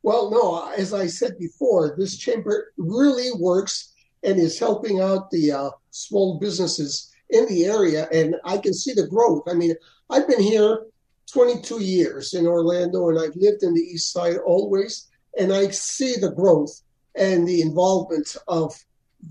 [0.07, 3.91] Well, no, as I said before, this chamber really works
[4.23, 8.93] and is helping out the uh, small businesses in the area, and I can see
[8.93, 9.43] the growth.
[9.49, 9.75] I mean,
[10.09, 10.85] I've been here
[11.33, 16.15] 22 years in Orlando, and I've lived in the East Side always, and I see
[16.15, 16.83] the growth
[17.15, 18.73] and the involvement of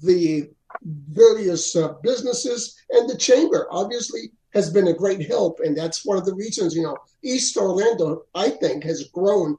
[0.03, 0.51] the
[0.85, 3.67] various uh, businesses and the chamber.
[3.71, 6.75] Obviously, has been a great help, and that's one of the reasons.
[6.75, 9.57] You know, East Orlando, I think, has grown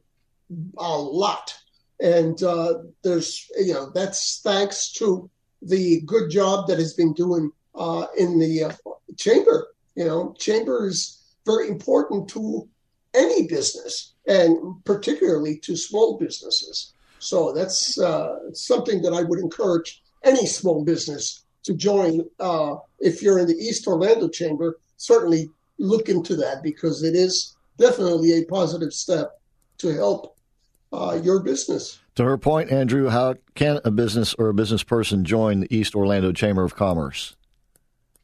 [0.78, 1.56] a lot,
[2.00, 5.30] and uh, there's you know that's thanks to
[5.62, 8.74] the good job that has been doing uh, in the uh,
[9.18, 9.68] chamber.
[9.96, 12.68] You know, chamber is very important to
[13.14, 16.94] any business, and particularly to small businesses.
[17.20, 22.26] So that's uh, something that I would encourage any small business to join.
[22.40, 27.56] Uh, if you're in the East Orlando Chamber, certainly look into that because it is
[27.78, 29.40] definitely a positive step
[29.80, 30.37] to help
[30.92, 32.00] uh, your business.
[32.16, 35.96] To her point, Andrew, how can a business or a business person join the East
[35.96, 37.36] Orlando Chamber of Commerce?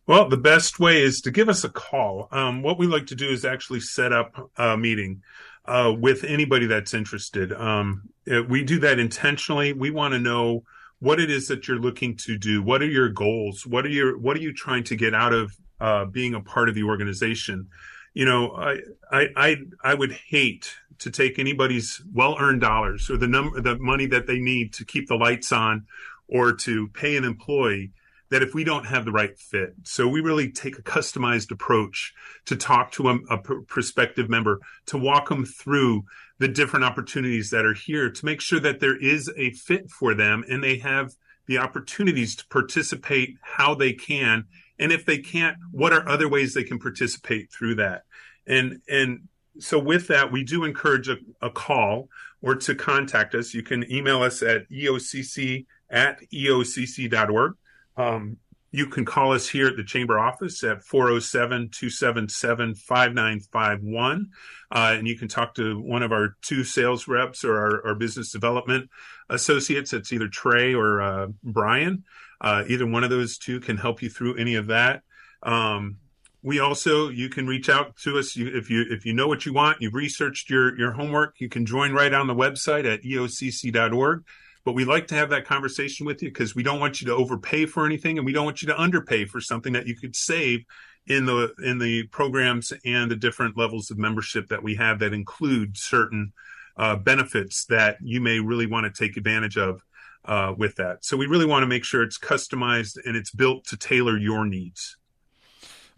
[0.05, 2.27] Well, the best way is to give us a call.
[2.31, 5.21] Um, what we like to do is actually set up a meeting
[5.65, 7.53] uh, with anybody that's interested.
[7.53, 8.09] Um,
[8.49, 9.71] we do that intentionally.
[9.71, 10.63] We want to know
[10.99, 12.61] what it is that you're looking to do.
[12.61, 13.65] What are your goals?
[13.65, 16.69] What are your what are you trying to get out of uh, being a part
[16.69, 17.67] of the organization?
[18.13, 18.77] You know, I
[19.11, 24.05] I I, I would hate to take anybody's well-earned dollars or the number the money
[24.07, 25.85] that they need to keep the lights on
[26.27, 27.91] or to pay an employee
[28.29, 29.75] that if we don't have the right fit.
[29.83, 34.97] So we really take a customized approach to talk to a, a prospective member, to
[34.97, 36.05] walk them through
[36.39, 40.15] the different opportunities that are here, to make sure that there is a fit for
[40.15, 41.13] them and they have
[41.45, 44.45] the opportunities to participate how they can.
[44.79, 48.03] And if they can't, what are other ways they can participate through that?
[48.47, 49.27] And, and
[49.59, 52.09] so with that, we do encourage a, a call
[52.41, 53.53] or to contact us.
[53.53, 57.53] You can email us at eocc at eocc.org
[57.95, 58.37] um,
[58.73, 64.31] you can call us here at the chamber office at 407 277 5951.
[64.71, 67.95] Uh, and you can talk to one of our two sales reps or our, our
[67.95, 68.89] business development
[69.29, 69.93] associates.
[69.93, 72.03] It's either Trey or uh, Brian.
[72.41, 75.03] Uh, either one of those two can help you through any of that.
[75.43, 75.97] Um,
[76.41, 79.45] we also you can reach out to us you, if you if you know what
[79.45, 83.01] you want you've researched your your homework you can join right on the website at
[83.03, 84.25] eocc.org
[84.65, 87.13] but we like to have that conversation with you because we don't want you to
[87.13, 90.15] overpay for anything and we don't want you to underpay for something that you could
[90.15, 90.65] save
[91.07, 95.13] in the in the programs and the different levels of membership that we have that
[95.13, 96.31] include certain
[96.77, 99.83] uh, benefits that you may really want to take advantage of
[100.25, 101.03] uh, with that.
[101.03, 104.45] So we really want to make sure it's customized and it's built to tailor your
[104.45, 104.97] needs.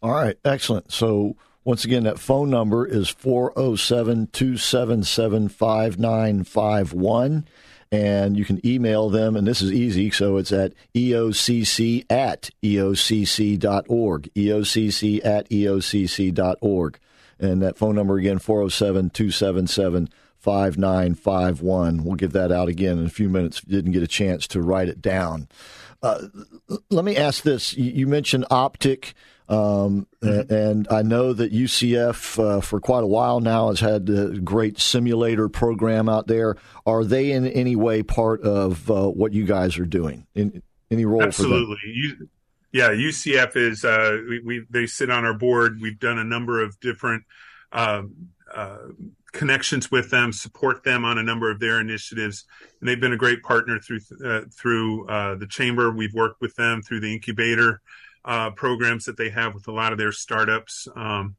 [0.02, 0.92] All right, excellent.
[0.92, 7.48] So once again, that phone number is 407 277 5951
[7.96, 14.34] and you can email them, and this is easy, so it's at eocc at eocc.org,
[14.36, 17.00] eocc at eocc.org.
[17.40, 22.04] And that phone number again, 407 277 5951.
[22.04, 24.46] We'll give that out again in a few minutes if you didn't get a chance
[24.48, 25.48] to write it down.
[26.04, 26.28] Uh,
[26.90, 27.76] let me ask this.
[27.76, 29.14] You mentioned Optic.
[29.48, 30.52] Um, mm-hmm.
[30.54, 34.80] And I know that UCF uh, for quite a while now has had a great
[34.80, 36.56] simulator program out there.
[36.86, 40.26] Are they in any way part of uh, what you guys are doing?
[40.34, 41.24] In any role?
[41.24, 41.78] Absolutely.
[41.86, 42.30] You,
[42.72, 43.86] yeah, UCF is.
[43.86, 45.80] Uh, we, we, they sit on our board.
[45.80, 47.24] We've done a number of different
[47.72, 48.78] um, uh,
[49.32, 52.46] connections with them, support them on a number of their initiatives,
[52.80, 55.92] and they've been a great partner through uh, through uh, the chamber.
[55.92, 57.82] We've worked with them through the incubator
[58.26, 61.36] uh, programs that they have with a lot of their startups um,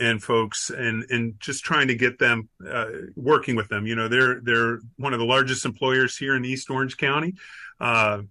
[0.00, 3.86] and folks, and and just trying to get them uh, working with them.
[3.86, 7.34] You know, they're they're one of the largest employers here in East Orange County.
[7.80, 8.22] Uh,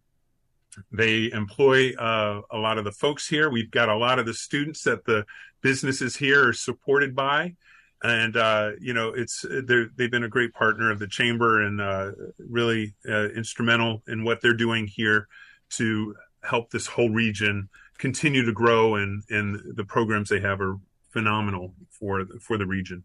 [0.92, 3.50] they employ uh, a lot of the folks here.
[3.50, 5.26] We've got a lot of the students that the
[5.62, 7.56] businesses here are supported by
[8.04, 12.12] and uh, you know it's they've been a great partner of the chamber and uh,
[12.39, 15.28] really uh, instrumental in what they're doing here
[15.70, 17.70] to help this whole region
[18.02, 20.78] continue to grow and and the programs they have are
[21.12, 23.04] phenomenal for for the region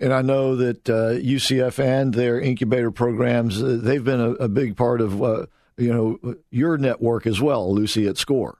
[0.00, 4.48] And I know that uh, UCF and their incubator programs, uh, they've been a, a,
[4.48, 5.46] big part of, uh,
[5.76, 8.58] you know, your network as well, Lucy, at SCORE.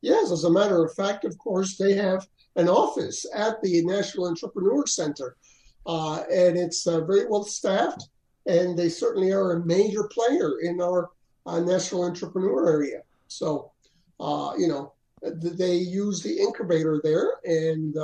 [0.00, 4.26] Yes, as a matter of fact, of course, they have an office at the National
[4.26, 5.36] Entrepreneur Center,
[5.84, 8.08] uh, and it's uh, very well staffed,
[8.46, 11.10] and they certainly are a major player in our
[11.44, 13.02] uh, national entrepreneur area.
[13.28, 13.72] So,
[14.20, 14.92] you know,
[15.22, 17.94] they use the incubator there, and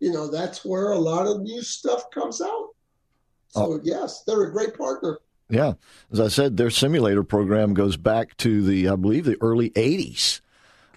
[0.00, 2.70] you know that's where a lot of new stuff comes out.
[3.48, 3.80] So oh.
[3.82, 5.18] yes, they're a great partner.
[5.48, 5.74] Yeah,
[6.12, 10.40] as I said, their simulator program goes back to the I believe the early '80s.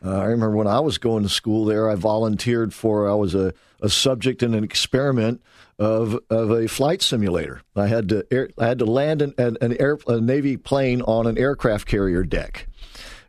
[0.06, 3.34] Uh, I remember when I was going to school there, I volunteered for I was
[3.34, 5.42] a, a subject in an experiment
[5.80, 7.62] of of a flight simulator.
[7.76, 11.26] I had to air, I had to land an, an air, a Navy plane on
[11.26, 12.68] an aircraft carrier deck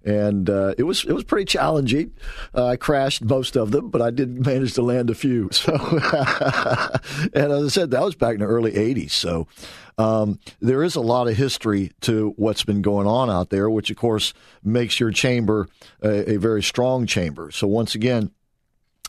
[0.04, 2.12] and uh, it was it was pretty challenging.
[2.54, 5.48] Uh, I crashed most of them, but I did manage to land a few.
[5.52, 5.72] So,
[7.34, 9.10] and as I said, that was back in the early '80s.
[9.10, 9.46] So.
[9.96, 13.92] Um, there is a lot of history to what's been going on out there, which
[13.92, 14.34] of course
[14.64, 15.68] makes your chamber
[16.02, 17.52] a, a very strong chamber.
[17.52, 18.32] So once again,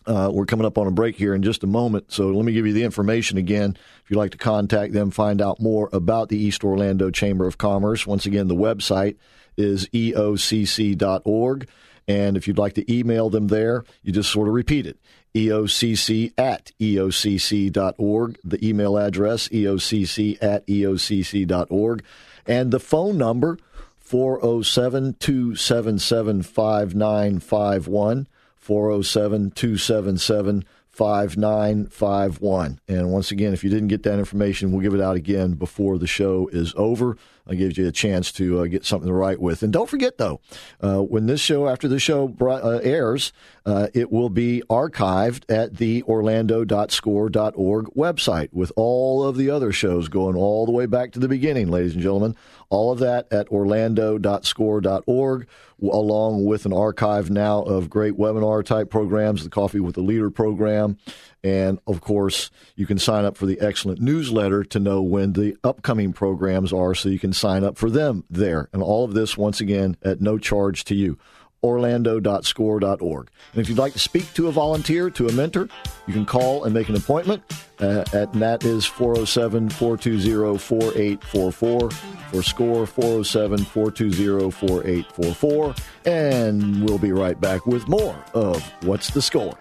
[0.05, 2.53] uh, we're coming up on a break here in just a moment, so let me
[2.53, 3.75] give you the information again.
[4.03, 7.57] If you'd like to contact them, find out more about the East Orlando Chamber of
[7.57, 8.05] Commerce.
[8.05, 9.15] Once again, the website
[9.57, 11.67] is eocc.org.
[12.07, 14.99] And if you'd like to email them there, you just sort of repeat it
[15.35, 18.37] eocc at eocc.org.
[18.43, 22.03] The email address, eocc at eocc.org.
[22.47, 23.59] And the phone number,
[23.99, 28.27] 407 277 5951.
[28.55, 32.79] 407 277 5951.
[32.87, 35.97] And once again, if you didn't get that information, we'll give it out again before
[35.97, 37.17] the show is over.
[37.47, 39.61] I gives you a chance to uh, get something to write with.
[39.61, 40.41] And don't forget, though,
[40.81, 43.31] uh, when this show, after the show uh, airs,
[43.65, 50.07] uh, it will be archived at the orlando.score.org website with all of the other shows
[50.07, 52.35] going all the way back to the beginning, ladies and gentlemen.
[52.69, 55.47] All of that at orlando.score.org,
[55.81, 60.31] along with an archive now of great webinar type programs, the Coffee with the Leader
[60.31, 60.97] program,
[61.45, 65.55] and of course, you can sign up for the excellent newsletter to know when the
[65.63, 68.67] upcoming programs are so you can sign up for them there.
[68.73, 71.19] And all of this, once again, at no charge to you.
[71.63, 73.29] Orlando.score.org.
[73.53, 75.69] And if you'd like to speak to a volunteer, to a mentor,
[76.07, 77.43] you can call and make an appointment.
[77.79, 81.91] Uh, at, and that is 407 420 4844.
[82.31, 85.75] For SCORE, 407 420 4844.
[86.05, 89.55] And we'll be right back with more of What's the Score?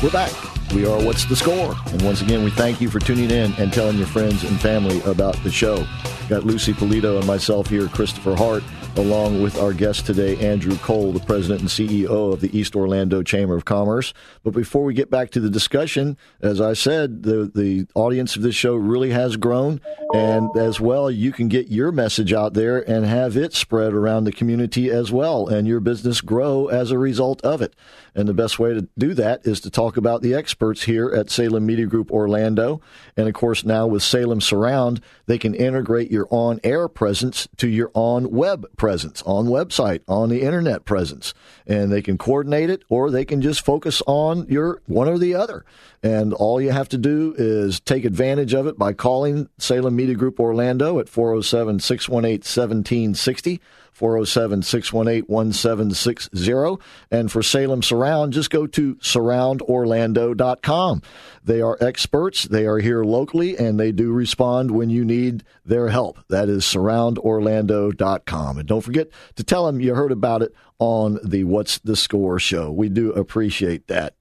[0.00, 0.32] We're back.
[0.72, 1.74] We are What's the Score?
[1.86, 5.02] And once again, we thank you for tuning in and telling your friends and family
[5.02, 5.84] about the show.
[6.28, 8.62] Got Lucy Polito and myself here, Christopher Hart
[8.98, 13.22] along with our guest today, Andrew Cole, the president and CEO of the East Orlando
[13.22, 14.12] Chamber of Commerce.
[14.42, 18.42] But before we get back to the discussion, as I said, the, the audience of
[18.42, 19.80] this show really has grown.
[20.12, 24.24] And as well, you can get your message out there and have it spread around
[24.24, 27.76] the community as well, and your business grow as a result of it.
[28.18, 31.30] And the best way to do that is to talk about the experts here at
[31.30, 32.80] Salem Media Group Orlando.
[33.16, 37.68] And of course, now with Salem Surround, they can integrate your on air presence to
[37.68, 41.32] your on web presence, on website, on the internet presence.
[41.64, 45.36] And they can coordinate it or they can just focus on your one or the
[45.36, 45.64] other.
[46.02, 50.16] And all you have to do is take advantage of it by calling Salem Media
[50.16, 53.60] Group Orlando at 407 618 1760
[53.98, 56.84] 407 618 1760.
[57.10, 61.02] And for Salem Surround, just go to surroundorlando.com.
[61.42, 65.88] They are experts, they are here locally, and they do respond when you need their
[65.88, 66.20] help.
[66.28, 68.58] That is surroundorlando.com.
[68.58, 72.38] And don't forget to tell them you heard about it on the What's the Score
[72.38, 72.70] show.
[72.70, 74.14] We do appreciate that.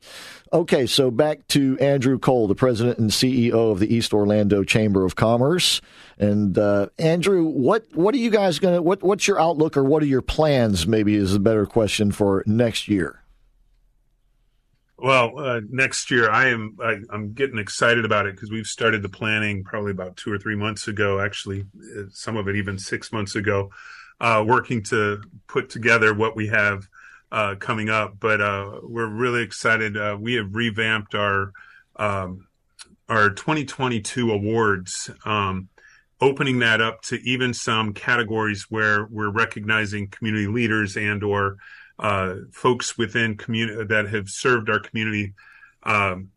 [0.53, 5.03] Okay, so back to Andrew Cole, the president and CEO of the East Orlando Chamber
[5.03, 5.81] of Commerce.
[6.17, 9.83] And uh, Andrew, what what are you guys going to what what's your outlook or
[9.83, 10.87] what are your plans?
[10.87, 13.23] Maybe is a better question for next year.
[14.97, 19.03] Well, uh, next year I am I, am getting excited about it because we've started
[19.03, 21.19] the planning probably about two or three months ago.
[21.19, 21.65] Actually,
[21.97, 23.69] uh, some of it even six months ago,
[24.21, 26.87] uh, working to put together what we have
[27.31, 28.19] uh, coming up.
[28.19, 29.97] But uh, we're really excited.
[29.97, 31.51] Uh, we have revamped our
[31.95, 32.47] um,
[33.09, 35.69] our 2022 awards, um,
[36.19, 41.57] opening that up to even some categories where we're recognizing community leaders and or
[41.99, 45.33] uh, folks within community that have served our community
[45.83, 46.29] um,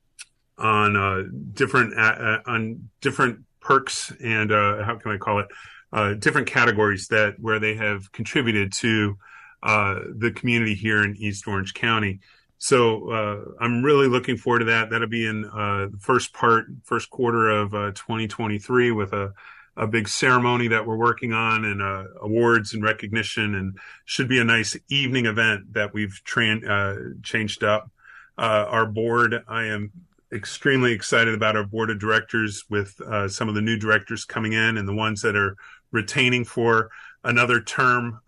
[0.56, 1.22] on uh,
[1.52, 7.58] different uh, on different perks and how can I call it different categories that where
[7.58, 9.18] they have contributed to
[9.62, 12.20] uh, the community here in East Orange County.
[12.58, 14.90] So uh, I'm really looking forward to that.
[14.90, 19.32] That'll be in uh, the first part, first quarter of uh, 2023 with a,
[19.78, 24.38] a big ceremony that we're working on and uh, awards and recognition and should be
[24.38, 26.20] a nice evening event that we've
[26.68, 27.90] uh, changed up.
[28.36, 29.90] Uh, our board, I am
[30.30, 34.76] extremely excited about our board of directors with some of the new directors coming in
[34.76, 35.56] and the ones that are
[35.92, 36.90] retaining for
[37.24, 38.20] another term.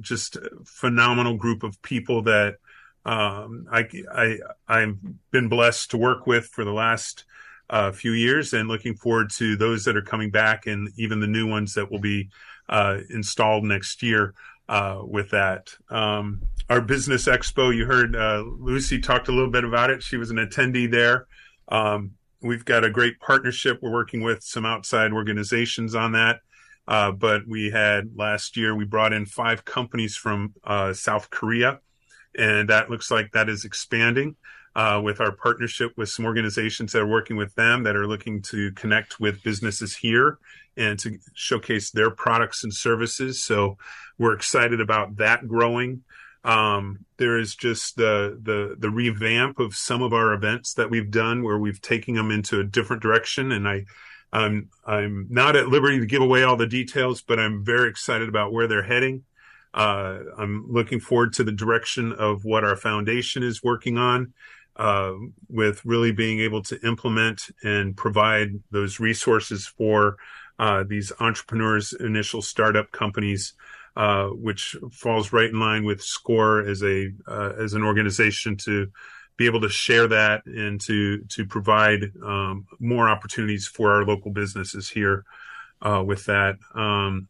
[0.00, 2.56] just phenomenal group of people that
[3.04, 4.38] um, I, I,
[4.68, 4.98] I've
[5.30, 7.24] been blessed to work with for the last
[7.70, 11.26] uh, few years and looking forward to those that are coming back and even the
[11.26, 12.28] new ones that will be
[12.68, 14.34] uh, installed next year
[14.68, 15.74] uh, with that.
[15.88, 20.02] Um, our business expo, you heard uh, Lucy talked a little bit about it.
[20.02, 21.26] She was an attendee there.
[21.68, 23.78] Um, we've got a great partnership.
[23.82, 26.40] We're working with some outside organizations on that.
[26.88, 31.80] Uh, but we had last year, we brought in five companies from uh, South Korea
[32.36, 34.36] and that looks like that is expanding
[34.74, 38.40] uh, with our partnership with some organizations that are working with them that are looking
[38.40, 40.38] to connect with businesses here
[40.76, 43.44] and to showcase their products and services.
[43.44, 43.76] So
[44.18, 46.02] we're excited about that growing.
[46.44, 51.10] Um, there is just the, the the revamp of some of our events that we've
[51.10, 53.84] done where we've taken them into a different direction, and I
[54.32, 58.28] I'm I'm not at liberty to give away all the details, but I'm very excited
[58.28, 59.24] about where they're heading.
[59.74, 64.32] Uh, I'm looking forward to the direction of what our foundation is working on,
[64.76, 65.12] uh,
[65.48, 70.16] with really being able to implement and provide those resources for
[70.58, 73.54] uh, these entrepreneurs, initial startup companies,
[73.96, 78.90] uh, which falls right in line with SCORE as a uh, as an organization to
[79.42, 84.30] be able to share that and to to provide um, more opportunities for our local
[84.30, 85.24] businesses here
[85.80, 86.58] uh, with that.
[86.76, 87.28] Um,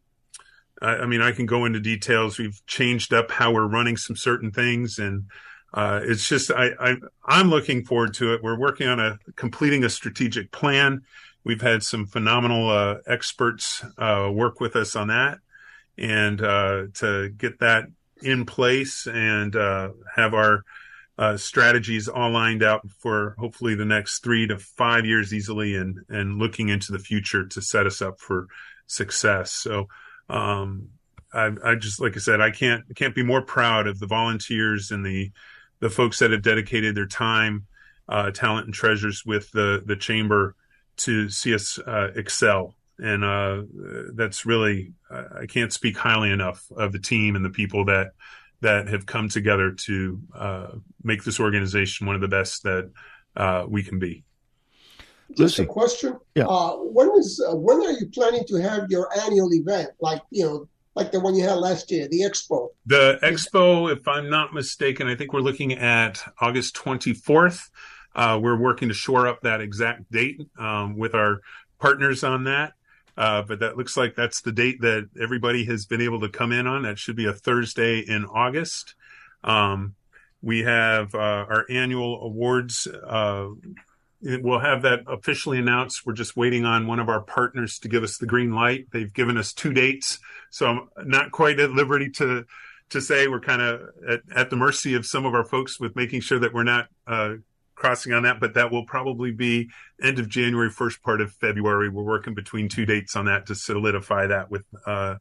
[0.82, 2.38] I, I, mean, I can go into details.
[2.38, 5.24] We've changed up how we're running some certain things, and
[5.72, 8.42] uh, it's just I, I I'm looking forward to it.
[8.42, 11.02] We're working on a completing a strategic plan.
[11.44, 15.38] We've had some phenomenal uh, experts uh, work with us on that,
[15.96, 17.86] and uh, to get that
[18.20, 20.62] in place and uh, have our
[21.18, 25.98] uh, strategies all lined out for hopefully the next three to five years easily, and
[26.08, 28.48] and looking into the future to set us up for
[28.86, 29.52] success.
[29.52, 29.88] So
[30.28, 30.88] um,
[31.32, 34.90] I, I, just like I said, I can't can't be more proud of the volunteers
[34.90, 35.32] and the
[35.80, 37.66] the folks that have dedicated their time,
[38.08, 40.54] uh, talent, and treasures with the the chamber
[40.98, 42.74] to see us uh, excel.
[42.98, 43.62] And uh,
[44.14, 48.12] that's really I can't speak highly enough of the team and the people that
[48.62, 50.68] that have come together to uh,
[51.02, 52.90] make this organization one of the best that
[53.36, 54.24] uh, we can be.
[55.36, 56.16] Just a question.
[56.34, 56.46] Yeah.
[56.46, 60.44] Uh, when is uh, when are you planning to have your annual event, like you
[60.44, 62.68] know, like the one you had last year, the expo?
[62.86, 67.70] The expo, if I'm not mistaken, I think we're looking at August 24th.
[68.14, 71.40] Uh, we're working to shore up that exact date um, with our
[71.78, 72.74] partners on that.
[73.16, 76.52] Uh, but that looks like that's the date that everybody has been able to come
[76.52, 76.82] in on.
[76.82, 78.94] That should be a Thursday in August.
[79.44, 79.94] Um,
[80.40, 83.48] we have uh, our annual awards uh,
[84.22, 86.06] we'll have that officially announced.
[86.06, 88.86] We're just waiting on one of our partners to give us the green light.
[88.92, 90.18] They've given us two dates,
[90.50, 92.44] so I'm not quite at liberty to
[92.90, 95.96] to say we're kind of at, at the mercy of some of our folks with
[95.96, 97.34] making sure that we're not uh,
[97.82, 98.38] crossing on that.
[98.38, 99.70] But that will probably be
[100.00, 101.88] end of January, first part of February.
[101.88, 105.16] We're working between two dates on that to solidify that with uh,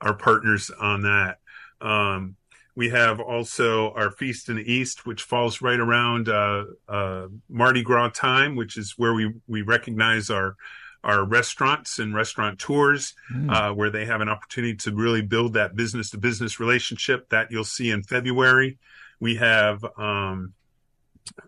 [0.00, 1.38] our partners on that.
[1.80, 2.36] Um,
[2.74, 7.82] we have also our Feast in the East, which falls right around uh, uh, Mardi
[7.82, 10.56] Gras time, which is where we, we recognize our
[11.04, 13.50] our restaurants and restaurant tours, mm.
[13.52, 17.50] uh, where they have an opportunity to really build that business to business relationship that
[17.50, 18.78] you'll see in February.
[19.18, 20.52] We have um,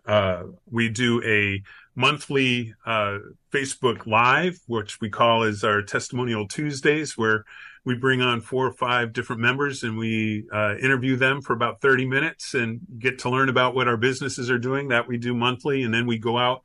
[0.05, 1.61] uh, we do a
[1.95, 3.19] monthly uh,
[3.51, 7.45] Facebook Live, which we call as our Testimonial Tuesdays, where
[7.85, 11.81] we bring on four or five different members and we uh, interview them for about
[11.81, 15.35] 30 minutes and get to learn about what our businesses are doing that we do
[15.35, 15.83] monthly.
[15.83, 16.63] And then we go out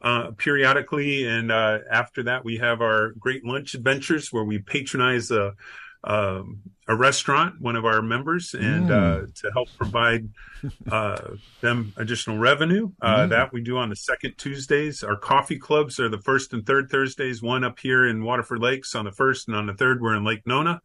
[0.00, 1.26] uh, periodically.
[1.26, 5.52] And uh, after that we have our great lunch adventures where we patronize a,
[6.04, 8.90] um, a restaurant, one of our members, and mm.
[8.90, 10.28] uh, to help provide
[10.90, 11.30] uh,
[11.60, 12.90] them additional revenue.
[13.00, 13.28] Uh, mm.
[13.30, 15.02] That we do on the second Tuesdays.
[15.02, 17.42] Our coffee clubs are the first and third Thursdays.
[17.42, 20.24] One up here in Waterford Lakes on the first, and on the third we're in
[20.24, 20.82] Lake Nona.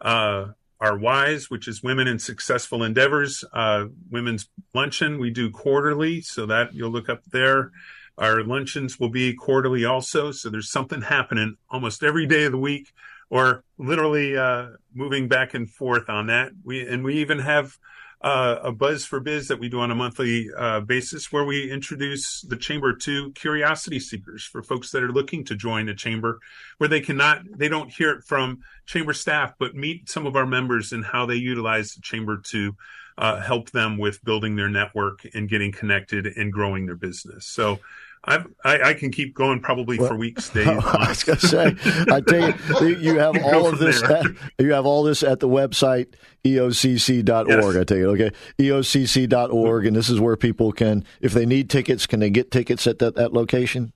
[0.00, 0.48] Uh,
[0.80, 5.18] our WISE, which is Women in Successful Endeavors, uh, Women's Luncheon.
[5.18, 7.72] We do quarterly, so that you'll look up there.
[8.18, 10.32] Our luncheons will be quarterly also.
[10.32, 12.92] So there's something happening almost every day of the week
[13.30, 16.52] or literally uh, moving back and forth on that.
[16.64, 17.76] We and we even have
[18.22, 21.70] uh, a buzz for biz that we do on a monthly uh, basis where we
[21.70, 26.38] introduce the chamber to curiosity seekers for folks that are looking to join the chamber
[26.78, 30.46] where they cannot they don't hear it from chamber staff but meet some of our
[30.46, 32.74] members and how they utilize the chamber to
[33.18, 37.78] uh, help them with building their network and getting connected and growing their business so
[38.26, 40.66] I, I can keep going probably well, for weeks, Dave.
[40.66, 41.76] I was going to say,
[42.10, 44.02] I tell you, you have all of this.
[44.02, 44.26] At,
[44.58, 46.14] you have all this at the website
[46.44, 47.48] eocc.org.
[47.48, 47.76] Yes.
[47.76, 52.06] I take it, okay, eocc.org, and this is where people can, if they need tickets,
[52.06, 53.92] can they get tickets at that, that location?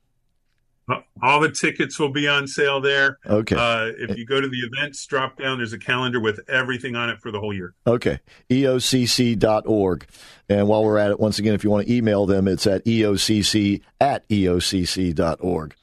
[1.21, 3.19] All the tickets will be on sale there.
[3.25, 3.55] Okay.
[3.55, 7.09] Uh, if you go to the events drop down, there's a calendar with everything on
[7.09, 7.73] it for the whole year.
[7.85, 8.19] Okay.
[8.49, 10.07] EOCC.org.
[10.49, 12.83] And while we're at it, once again, if you want to email them, it's at
[12.85, 15.75] EOCC at EOCC.org.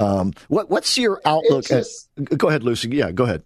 [0.00, 1.66] Um, what, what's your outlook?
[1.66, 2.88] Just, at, go ahead, Lucy.
[2.88, 3.42] Yeah, go ahead.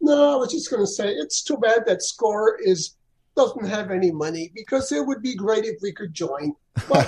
[0.00, 2.94] No, I was just going to say it's too bad that SCORE is
[3.38, 6.52] doesn't have any money because it would be great if we could join.
[6.88, 7.06] But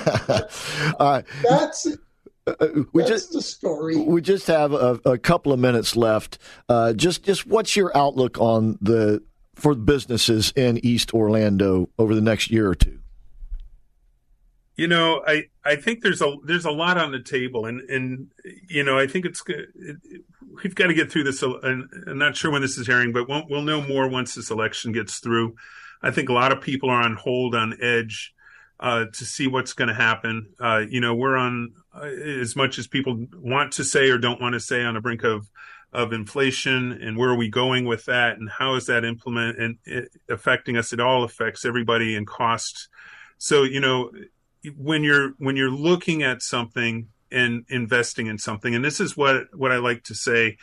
[1.01, 1.97] uh, that's uh,
[2.93, 3.97] we That's just the story.
[3.97, 6.39] We just have a, a couple of minutes left.
[6.69, 9.23] Uh, just just what's your outlook on the
[9.55, 12.99] for businesses in East Orlando over the next year or two?
[14.77, 18.29] You know, I, I think there's a there's a lot on the table, and and
[18.69, 19.43] you know I think it's.
[19.47, 19.67] It,
[20.63, 21.43] we've got to get through this.
[21.43, 24.93] I'm not sure when this is airing, but we'll, we'll know more once this election
[24.93, 25.55] gets through.
[26.03, 28.35] I think a lot of people are on hold, on edge
[28.81, 30.55] uh, to see what's going to happen.
[30.59, 34.41] Uh, you know, we're on uh, as much as people want to say or don't
[34.41, 35.51] want to say on the brink of
[35.93, 40.09] of inflation and where are we going with that and how is that implement and
[40.29, 42.89] affecting us it all affects everybody in cost
[43.39, 44.09] so you know
[44.77, 49.47] when you're when you're looking at something and investing in something and this is what
[49.53, 50.57] what i like to say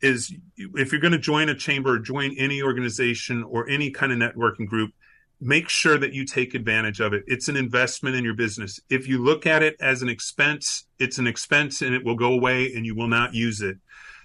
[0.00, 4.12] is if you're going to join a chamber or join any organization or any kind
[4.12, 4.92] of networking group
[5.40, 7.24] make sure that you take advantage of it.
[7.26, 8.78] It's an investment in your business.
[8.90, 12.32] If you look at it as an expense, it's an expense and it will go
[12.32, 13.78] away and you will not use it.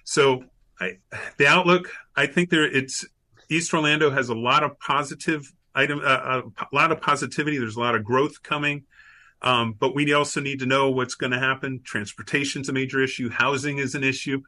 [0.04, 0.44] So
[0.80, 0.98] I,
[1.38, 3.06] the outlook, I think there it's
[3.50, 7.58] East Orlando has a lot of positive item, uh, a lot of positivity.
[7.58, 8.84] There's a lot of growth coming.
[9.42, 11.82] Um, but we also need to know what's going to happen.
[11.84, 13.30] Transportation's a major issue.
[13.30, 14.42] Housing is an issue.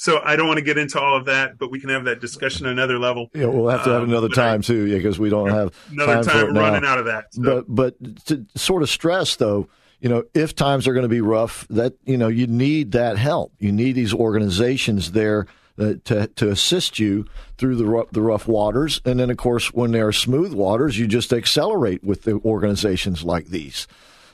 [0.00, 2.20] So I don't want to get into all of that, but we can have that
[2.20, 3.30] discussion at another level.
[3.34, 5.74] Yeah, we'll have to have um, another time I, too, yeah, because we don't have
[5.90, 7.34] another time, time running out of that.
[7.34, 7.42] So.
[7.42, 9.68] But but to sort of stress though,
[10.00, 13.18] you know, if times are going to be rough, that you know you need that
[13.18, 13.52] help.
[13.58, 15.48] You need these organizations there
[15.80, 17.26] uh, to to assist you
[17.56, 20.96] through the rough, the rough waters, and then of course when there are smooth waters,
[20.96, 23.88] you just accelerate with the organizations like these.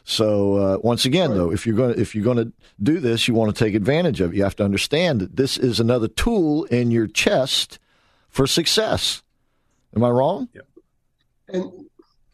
[0.05, 2.53] So uh, once again, though, if you're going to if you're going to
[2.83, 4.37] do this, you want to take advantage of it.
[4.37, 7.79] You have to understand that this is another tool in your chest
[8.29, 9.23] for success.
[9.97, 10.49] Am I wrong?
[10.53, 10.61] Yeah.
[11.49, 11.73] And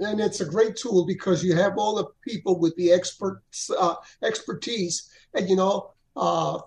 [0.01, 3.95] and it's a great tool because you have all the people with the experts uh,
[4.23, 5.93] expertise, and you know.
[6.17, 6.59] Uh,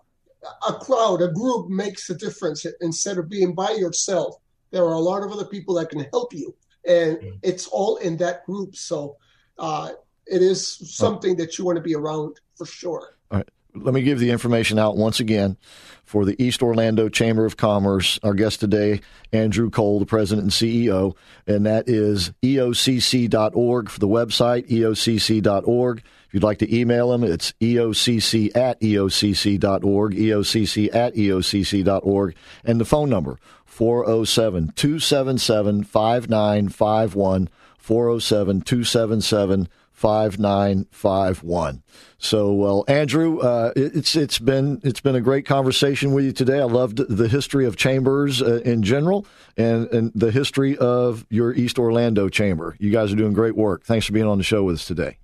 [0.68, 4.36] a crowd, a group makes a difference instead of being by yourself.
[4.72, 6.54] There are a lot of other people that can help you,
[6.86, 7.40] and mm.
[7.44, 8.76] it's all in that group.
[8.76, 9.16] So
[9.58, 9.92] uh,
[10.26, 11.36] it is something oh.
[11.36, 13.16] that you want to be around for sure.
[13.32, 13.50] All right.
[13.76, 15.58] Let me give the information out once again
[16.04, 18.20] for the East Orlando Chamber of Commerce.
[18.22, 19.02] Our guest today,
[19.32, 21.16] Andrew Cole, the president and CEO,
[21.48, 25.98] and that is eocc.org for the website, eocc.org.
[26.00, 32.86] If you'd like to email him, it's eocc at eocc.org, eocc at eocc.org, and the
[32.86, 37.50] phone number, 407 277 5951,
[37.80, 41.84] 407 277 5951.
[42.18, 46.60] So, well, Andrew, uh, it's it's been it's been a great conversation with you today.
[46.60, 49.26] I loved the history of chambers uh, in general
[49.56, 52.76] and and the history of your East Orlando chamber.
[52.80, 53.86] You guys are doing great work.
[53.86, 55.18] Thanks for being on the show with us today.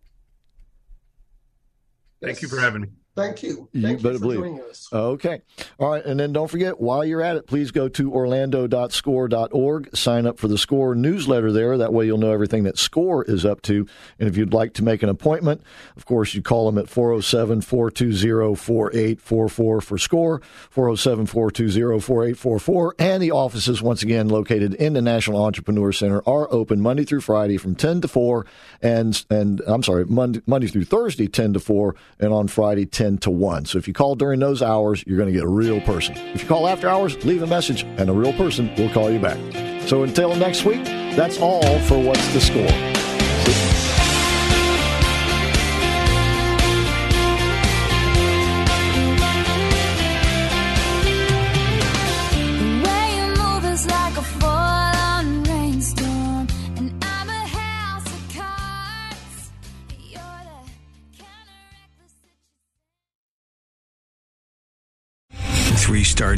[2.22, 2.88] Thank you for having me.
[3.20, 3.68] Thank you.
[3.74, 4.60] Thank you better believe.
[4.92, 5.42] Okay.
[5.80, 6.06] All right.
[6.06, 9.96] And then don't forget, while you're at it, please go to orlando.score.org.
[9.96, 11.78] Sign up for the SCORE newsletter there.
[11.78, 13.86] That way you'll know everything that SCORE is up to.
[14.20, 15.62] And if you'd like to make an appointment,
[15.98, 22.96] of course, you call them at 407 420 4844 for SCORE, 407 420 4844.
[23.00, 27.22] And the offices, once again, located in the National Entrepreneur Center, are open Monday through
[27.22, 28.46] Friday from 10 to 4.
[28.82, 31.96] And, and I'm sorry, Monday, Monday through Thursday, 10 to 4.
[32.20, 33.66] And on Friday, 10 10 to 1.
[33.66, 36.16] So if you call during those hours, you're going to get a real person.
[36.34, 39.20] If you call after hours, leave a message, and a real person will call you
[39.20, 39.40] back.
[39.88, 43.89] So until next week, that's all for What's the Score.